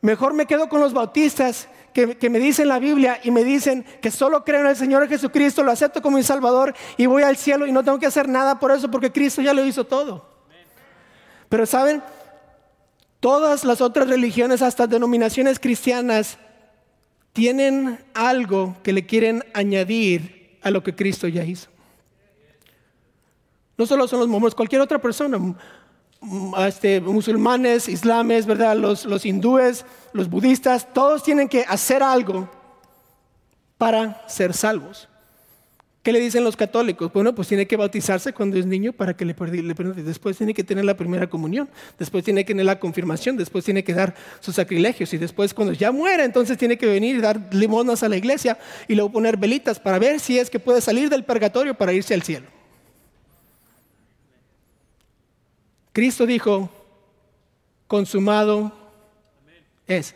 Mejor 0.00 0.34
me 0.34 0.46
quedo 0.46 0.68
con 0.68 0.80
los 0.80 0.92
bautistas 0.92 1.68
que, 1.92 2.18
que, 2.18 2.28
me 2.30 2.40
dicen 2.40 2.66
la 2.66 2.80
Biblia 2.80 3.20
y 3.22 3.30
me 3.30 3.44
dicen 3.44 3.84
que 4.02 4.10
solo 4.10 4.42
creo 4.42 4.62
en 4.62 4.66
el 4.66 4.76
Señor 4.76 5.06
Jesucristo, 5.06 5.62
lo 5.62 5.70
acepto 5.70 6.02
como 6.02 6.16
mi 6.16 6.24
Salvador 6.24 6.74
y 6.96 7.06
voy 7.06 7.22
al 7.22 7.36
cielo 7.36 7.64
y 7.64 7.70
no 7.70 7.84
tengo 7.84 8.00
que 8.00 8.06
hacer 8.06 8.28
nada 8.28 8.58
por 8.58 8.72
eso 8.72 8.90
porque 8.90 9.12
Cristo 9.12 9.40
ya 9.40 9.54
lo 9.54 9.64
hizo 9.64 9.84
todo. 9.84 10.26
Pero 11.48 11.64
saben, 11.64 12.02
todas 13.20 13.62
las 13.62 13.80
otras 13.80 14.08
religiones, 14.08 14.62
hasta 14.62 14.88
denominaciones 14.88 15.60
cristianas, 15.60 16.38
tienen 17.34 17.98
algo 18.14 18.76
que 18.82 18.92
le 18.92 19.04
quieren 19.04 19.44
añadir 19.52 20.58
a 20.62 20.70
lo 20.70 20.82
que 20.82 20.94
Cristo 20.94 21.28
ya 21.28 21.44
hizo. 21.44 21.68
No 23.76 23.84
solo 23.86 24.06
son 24.06 24.20
los 24.20 24.28
mormones, 24.28 24.54
cualquier 24.54 24.80
otra 24.80 25.00
persona, 25.00 25.38
este, 26.66 27.00
musulmanes, 27.00 27.88
islames, 27.88 28.46
¿verdad? 28.46 28.76
Los, 28.76 29.04
los 29.04 29.26
hindúes, 29.26 29.84
los 30.12 30.30
budistas, 30.30 30.92
todos 30.94 31.24
tienen 31.24 31.48
que 31.48 31.64
hacer 31.68 32.04
algo 32.04 32.48
para 33.78 34.26
ser 34.28 34.54
salvos. 34.54 35.08
¿Qué 36.04 36.12
le 36.12 36.20
dicen 36.20 36.44
los 36.44 36.54
católicos? 36.54 37.10
Bueno, 37.14 37.34
pues 37.34 37.48
tiene 37.48 37.66
que 37.66 37.78
bautizarse 37.78 38.34
cuando 38.34 38.58
es 38.58 38.66
niño 38.66 38.92
para 38.92 39.16
que 39.16 39.24
le, 39.24 39.34
le 39.34 39.74
Después 40.02 40.36
tiene 40.36 40.52
que 40.52 40.62
tener 40.62 40.84
la 40.84 40.98
primera 40.98 41.26
comunión. 41.30 41.66
Después 41.98 42.22
tiene 42.22 42.44
que 42.44 42.52
tener 42.52 42.66
la 42.66 42.78
confirmación. 42.78 43.38
Después 43.38 43.64
tiene 43.64 43.82
que 43.82 43.94
dar 43.94 44.14
sus 44.40 44.54
sacrilegios. 44.54 45.14
Y 45.14 45.16
después, 45.16 45.54
cuando 45.54 45.72
ya 45.72 45.92
muera, 45.92 46.26
entonces 46.26 46.58
tiene 46.58 46.76
que 46.76 46.84
venir 46.84 47.16
y 47.16 47.20
dar 47.22 47.40
limonas 47.54 48.02
a 48.02 48.10
la 48.10 48.18
iglesia 48.18 48.58
y 48.86 48.94
luego 48.94 49.12
poner 49.12 49.38
velitas 49.38 49.80
para 49.80 49.98
ver 49.98 50.20
si 50.20 50.38
es 50.38 50.50
que 50.50 50.60
puede 50.60 50.82
salir 50.82 51.08
del 51.08 51.24
purgatorio 51.24 51.72
para 51.72 51.94
irse 51.94 52.12
al 52.12 52.22
cielo. 52.22 52.48
Cristo 55.94 56.26
dijo: 56.26 56.68
consumado 57.86 58.70
es. 59.86 60.14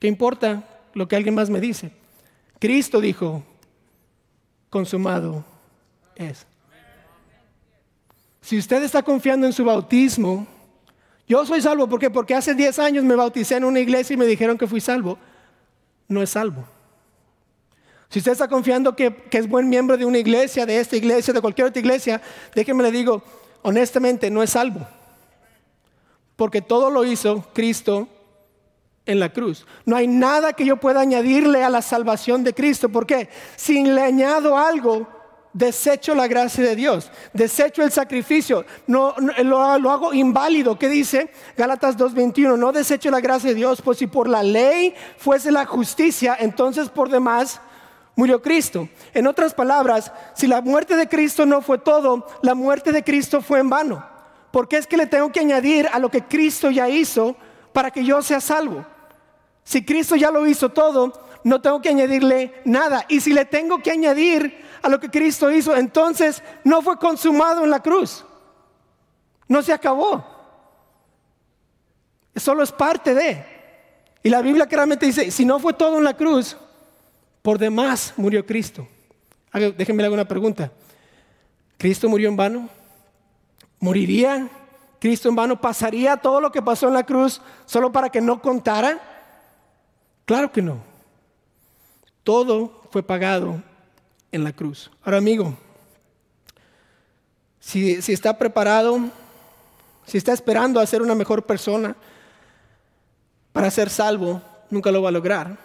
¿Qué 0.00 0.06
importa 0.08 0.66
lo 0.94 1.06
que 1.06 1.16
alguien 1.16 1.34
más 1.34 1.50
me 1.50 1.60
dice? 1.60 1.90
Cristo 2.58 3.00
dijo, 3.00 3.42
consumado 4.70 5.44
es. 6.14 6.46
Si 8.40 8.56
usted 8.56 8.82
está 8.82 9.02
confiando 9.02 9.46
en 9.46 9.52
su 9.52 9.64
bautismo, 9.64 10.46
yo 11.26 11.44
soy 11.44 11.60
salvo, 11.60 11.88
¿por 11.88 11.98
qué? 11.98 12.10
Porque 12.10 12.34
hace 12.34 12.54
10 12.54 12.78
años 12.78 13.04
me 13.04 13.16
bauticé 13.16 13.56
en 13.56 13.64
una 13.64 13.80
iglesia 13.80 14.14
y 14.14 14.16
me 14.16 14.26
dijeron 14.26 14.56
que 14.56 14.66
fui 14.66 14.80
salvo. 14.80 15.18
No 16.08 16.22
es 16.22 16.30
salvo. 16.30 16.64
Si 18.08 18.20
usted 18.20 18.32
está 18.32 18.46
confiando 18.46 18.94
que, 18.94 19.12
que, 19.12 19.38
es 19.38 19.48
buen 19.48 19.68
miembro 19.68 19.96
de 19.96 20.04
una 20.04 20.18
iglesia, 20.18 20.64
de 20.64 20.78
esta 20.78 20.96
iglesia, 20.96 21.34
de 21.34 21.40
cualquier 21.40 21.66
otra 21.66 21.80
iglesia, 21.80 22.22
déjeme 22.54 22.84
le 22.84 22.92
digo, 22.92 23.22
honestamente 23.62 24.30
no 24.30 24.44
es 24.44 24.50
salvo. 24.50 24.86
Porque 26.36 26.62
todo 26.62 26.90
lo 26.90 27.04
hizo 27.04 27.44
Cristo 27.52 28.08
en 29.06 29.20
la 29.20 29.32
cruz. 29.32 29.66
No 29.84 29.96
hay 29.96 30.06
nada 30.06 30.52
que 30.52 30.64
yo 30.64 30.76
pueda 30.76 31.00
añadirle 31.00 31.64
a 31.64 31.70
la 31.70 31.80
salvación 31.80 32.44
de 32.44 32.52
Cristo. 32.52 32.88
¿Por 32.88 33.06
qué? 33.06 33.28
Si 33.56 33.82
le 33.84 34.02
añado 34.02 34.58
algo, 34.58 35.06
desecho 35.56 36.14
la 36.14 36.26
gracia 36.26 36.62
de 36.62 36.76
Dios, 36.76 37.10
desecho 37.32 37.82
el 37.82 37.90
sacrificio, 37.90 38.66
no, 38.86 39.14
lo, 39.42 39.62
hago 39.62 40.12
inválido. 40.12 40.78
¿Qué 40.78 40.88
dice 40.88 41.30
Gálatas 41.56 41.96
2:21? 41.96 42.58
No 42.58 42.72
desecho 42.72 43.10
la 43.10 43.20
gracia 43.20 43.50
de 43.50 43.54
Dios, 43.54 43.80
pues 43.80 43.98
si 43.98 44.06
por 44.06 44.28
la 44.28 44.42
ley 44.42 44.94
fuese 45.16 45.50
la 45.50 45.64
justicia, 45.64 46.36
entonces 46.38 46.90
por 46.90 47.08
demás 47.08 47.60
murió 48.16 48.42
Cristo. 48.42 48.88
En 49.14 49.26
otras 49.26 49.54
palabras, 49.54 50.12
si 50.34 50.46
la 50.46 50.60
muerte 50.60 50.96
de 50.96 51.08
Cristo 51.08 51.46
no 51.46 51.62
fue 51.62 51.78
todo, 51.78 52.26
la 52.42 52.54
muerte 52.54 52.92
de 52.92 53.02
Cristo 53.02 53.40
fue 53.40 53.60
en 53.60 53.70
vano. 53.70 54.04
Porque 54.50 54.76
es 54.76 54.86
que 54.86 54.96
le 54.96 55.06
tengo 55.06 55.32
que 55.32 55.40
añadir 55.40 55.88
a 55.90 55.98
lo 55.98 56.10
que 56.10 56.24
Cristo 56.24 56.70
ya 56.70 56.88
hizo 56.88 57.36
para 57.72 57.90
que 57.90 58.04
yo 58.04 58.20
sea 58.22 58.40
salvo. 58.40 58.84
Si 59.66 59.84
Cristo 59.84 60.14
ya 60.14 60.30
lo 60.30 60.46
hizo 60.46 60.68
todo, 60.68 61.12
no 61.42 61.60
tengo 61.60 61.82
que 61.82 61.88
añadirle 61.88 62.62
nada. 62.64 63.04
Y 63.08 63.20
si 63.20 63.32
le 63.32 63.44
tengo 63.44 63.82
que 63.82 63.90
añadir 63.90 64.64
a 64.80 64.88
lo 64.88 65.00
que 65.00 65.10
Cristo 65.10 65.50
hizo, 65.50 65.74
entonces 65.76 66.40
no 66.62 66.82
fue 66.82 66.96
consumado 67.00 67.64
en 67.64 67.70
la 67.70 67.82
cruz. 67.82 68.24
No 69.48 69.60
se 69.62 69.72
acabó. 69.72 70.24
Solo 72.36 72.62
es 72.62 72.70
parte 72.70 73.12
de. 73.12 73.44
Y 74.22 74.30
la 74.30 74.40
Biblia 74.40 74.66
claramente 74.66 75.04
dice, 75.04 75.32
si 75.32 75.44
no 75.44 75.58
fue 75.58 75.72
todo 75.72 75.98
en 75.98 76.04
la 76.04 76.16
cruz, 76.16 76.56
por 77.42 77.58
demás 77.58 78.14
murió 78.16 78.46
Cristo. 78.46 78.86
Déjenme 79.52 80.04
hacer 80.04 80.12
una 80.12 80.28
pregunta. 80.28 80.70
¿Cristo 81.76 82.08
murió 82.08 82.28
en 82.28 82.36
vano? 82.36 82.68
¿Moriría 83.80 84.48
Cristo 85.00 85.28
en 85.28 85.34
vano? 85.34 85.60
¿Pasaría 85.60 86.16
todo 86.16 86.40
lo 86.40 86.52
que 86.52 86.62
pasó 86.62 86.86
en 86.86 86.94
la 86.94 87.04
cruz 87.04 87.40
solo 87.64 87.90
para 87.90 88.10
que 88.10 88.20
no 88.20 88.40
contara? 88.40 89.15
Claro 90.26 90.52
que 90.52 90.60
no. 90.60 90.82
Todo 92.24 92.82
fue 92.90 93.02
pagado 93.02 93.62
en 94.32 94.44
la 94.44 94.52
cruz. 94.52 94.90
Ahora, 95.02 95.18
amigo, 95.18 95.56
si, 97.60 97.92
está 97.92 98.36
preparado, 98.36 98.98
si 100.04 100.18
está 100.18 100.32
esperando 100.32 100.80
a 100.80 100.86
ser 100.86 101.00
una 101.00 101.14
mejor 101.14 101.44
persona 101.44 101.96
para 103.52 103.70
ser 103.70 103.88
salvo, 103.88 104.42
nunca 104.68 104.90
lo 104.90 105.00
va 105.00 105.08
a 105.08 105.12
lograr. 105.12 105.64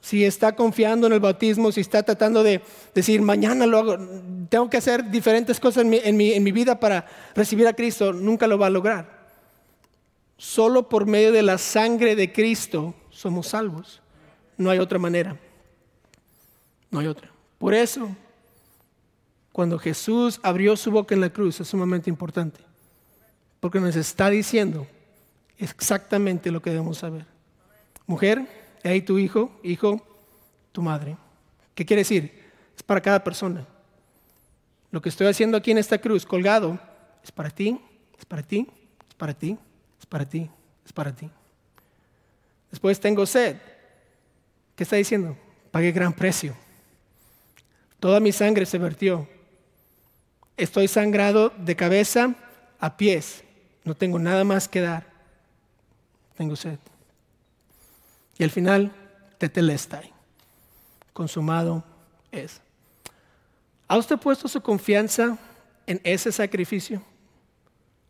si 0.00 0.24
está 0.24 0.56
confiando 0.56 1.06
en 1.06 1.12
el 1.12 1.20
bautismo, 1.20 1.70
si 1.70 1.80
está 1.80 2.02
tratando 2.02 2.42
de 2.42 2.60
decir, 2.92 3.22
mañana 3.22 3.66
lo 3.66 3.78
hago, 3.78 3.98
tengo 4.48 4.68
que 4.68 4.78
hacer 4.78 5.08
diferentes 5.08 5.60
cosas 5.60 5.84
en 5.84 5.90
mi, 5.90 6.30
en 6.32 6.42
mi, 6.42 6.50
vida 6.50 6.80
para 6.80 7.06
recibir 7.36 7.68
a 7.68 7.72
Cristo, 7.72 8.12
nunca 8.12 8.48
lo 8.48 8.58
va 8.58 8.66
a 8.66 8.70
lograr. 8.70 9.28
Solo 10.36 10.88
por 10.88 11.06
medio 11.06 11.30
de 11.30 11.42
la 11.42 11.56
sangre 11.56 12.16
de 12.16 12.32
Cristo 12.32 12.96
somos 13.22 13.46
salvos. 13.46 14.02
No 14.56 14.68
hay 14.68 14.80
otra 14.80 14.98
manera. 14.98 15.36
No 16.90 16.98
hay 16.98 17.06
otra. 17.06 17.30
Por 17.56 17.72
eso, 17.72 18.10
cuando 19.52 19.78
Jesús 19.78 20.40
abrió 20.42 20.76
su 20.76 20.90
boca 20.90 21.14
en 21.14 21.20
la 21.20 21.30
cruz, 21.30 21.60
es 21.60 21.68
sumamente 21.68 22.10
importante. 22.10 22.60
Porque 23.60 23.78
nos 23.78 23.94
está 23.94 24.28
diciendo 24.28 24.88
exactamente 25.56 26.50
lo 26.50 26.60
que 26.60 26.70
debemos 26.70 26.98
saber. 26.98 27.24
Mujer, 28.06 28.44
ahí 28.82 29.00
tu 29.02 29.18
hijo, 29.18 29.52
hijo, 29.62 30.04
tu 30.72 30.82
madre. 30.82 31.16
¿Qué 31.76 31.86
quiere 31.86 32.00
decir? 32.00 32.42
Es 32.76 32.82
para 32.82 33.00
cada 33.00 33.22
persona. 33.22 33.64
Lo 34.90 35.00
que 35.00 35.10
estoy 35.10 35.28
haciendo 35.28 35.56
aquí 35.56 35.70
en 35.70 35.78
esta 35.78 35.98
cruz, 35.98 36.26
colgado, 36.26 36.76
es 37.22 37.30
para 37.30 37.50
ti, 37.50 37.80
es 38.18 38.24
para 38.24 38.42
ti, 38.42 38.68
es 39.08 39.14
para 39.14 39.32
ti, 39.32 39.56
es 40.00 40.06
para 40.06 40.28
ti, 40.28 40.50
es 40.84 40.92
para 40.92 41.14
ti. 41.14 41.30
Después 42.72 42.98
tengo 42.98 43.24
sed. 43.26 43.58
¿Qué 44.74 44.82
está 44.82 44.96
diciendo? 44.96 45.36
Pagué 45.70 45.92
gran 45.92 46.12
precio. 46.12 46.56
Toda 48.00 48.18
mi 48.18 48.32
sangre 48.32 48.66
se 48.66 48.78
vertió. 48.78 49.28
Estoy 50.56 50.88
sangrado 50.88 51.50
de 51.50 51.76
cabeza 51.76 52.34
a 52.80 52.96
pies. 52.96 53.44
No 53.84 53.94
tengo 53.94 54.18
nada 54.18 54.42
más 54.42 54.68
que 54.68 54.80
dar. 54.80 55.06
Tengo 56.36 56.56
sed. 56.56 56.78
Y 58.38 58.42
al 58.42 58.50
final, 58.50 58.90
tetelestai. 59.38 60.10
Consumado 61.12 61.84
es. 62.30 62.60
¿Ha 63.86 63.98
usted 63.98 64.16
puesto 64.16 64.48
su 64.48 64.62
confianza 64.62 65.38
en 65.86 66.00
ese 66.04 66.32
sacrificio? 66.32 67.02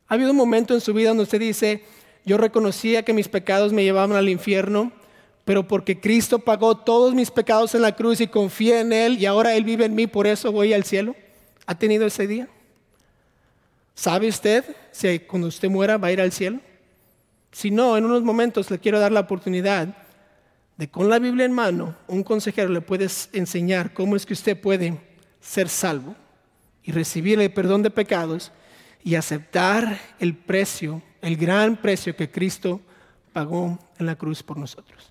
¿Ha 0.07 0.15
habido 0.15 0.31
un 0.31 0.37
momento 0.37 0.73
en 0.73 0.81
su 0.81 0.95
vida 0.95 1.09
donde 1.09 1.25
usted 1.25 1.41
dice, 1.41 1.85
yo 2.25 2.37
reconocía 2.39 3.05
que 3.05 3.13
mis 3.13 3.29
pecados 3.29 3.73
me 3.73 3.85
llevaban 3.85 4.17
al 4.17 4.29
infierno, 4.29 4.93
pero 5.45 5.67
porque 5.67 6.01
Cristo 6.01 6.39
pagó 6.39 6.77
todos 6.77 7.15
mis 7.15 7.31
pecados 7.31 7.75
en 7.75 7.83
la 7.83 7.97
cruz 7.97 8.21
y 8.21 8.29
confié 8.29 8.81
en 8.81 8.93
Él 8.93 9.19
y 9.19 9.27
ahora 9.27 9.55
Él 9.55 9.65
vive 9.65 9.85
en 9.85 9.95
mí, 9.95 10.07
por 10.07 10.27
eso 10.27 10.53
voy 10.53 10.73
al 10.73 10.85
cielo? 10.85 11.17
¿Ha 11.67 11.77
tenido 11.77 12.07
ese 12.07 12.27
día? 12.27 12.49
¿Sabe 13.95 14.29
usted 14.29 14.65
si 14.91 15.19
cuando 15.21 15.49
usted 15.49 15.69
muera 15.69 15.97
va 15.99 16.09
a 16.09 16.13
ir 16.13 16.21
al 16.21 16.33
cielo? 16.33 16.61
Si 17.51 17.71
no, 17.71 17.97
en 17.97 18.05
unos 18.05 18.23
momentos 18.23 18.71
le 18.71 18.79
quiero 18.79 18.99
dar 18.99 19.13
la 19.13 19.21
oportunidad 19.21 19.89
de 20.77 20.89
con 20.89 21.11
la 21.11 21.19
Biblia 21.19 21.45
en 21.45 21.53
mano, 21.53 21.95
un 22.09 22.23
consejero 22.23 22.71
le 22.71 22.81
puede 22.81 23.09
enseñar 23.33 23.93
cómo 23.93 24.17
es 24.17 24.25
que 24.25 24.33
usted 24.33 24.59
puede 24.59 24.99
ser 25.41 25.69
salvo 25.69 26.15
y 26.83 26.93
recibir 26.93 27.41
el 27.41 27.53
perdón 27.53 27.83
de 27.83 27.91
pecados 27.91 28.53
y 29.05 29.15
aceptar 29.17 30.01
el 30.19 30.35
precio, 30.35 31.03
el 31.23 31.37
gran 31.37 31.77
precio 31.77 32.15
que 32.15 32.31
Cristo 32.31 32.81
pagó 33.33 33.79
en 33.99 34.07
la 34.07 34.17
cruz 34.17 34.43
por 34.43 34.59
nosotros. 34.59 35.01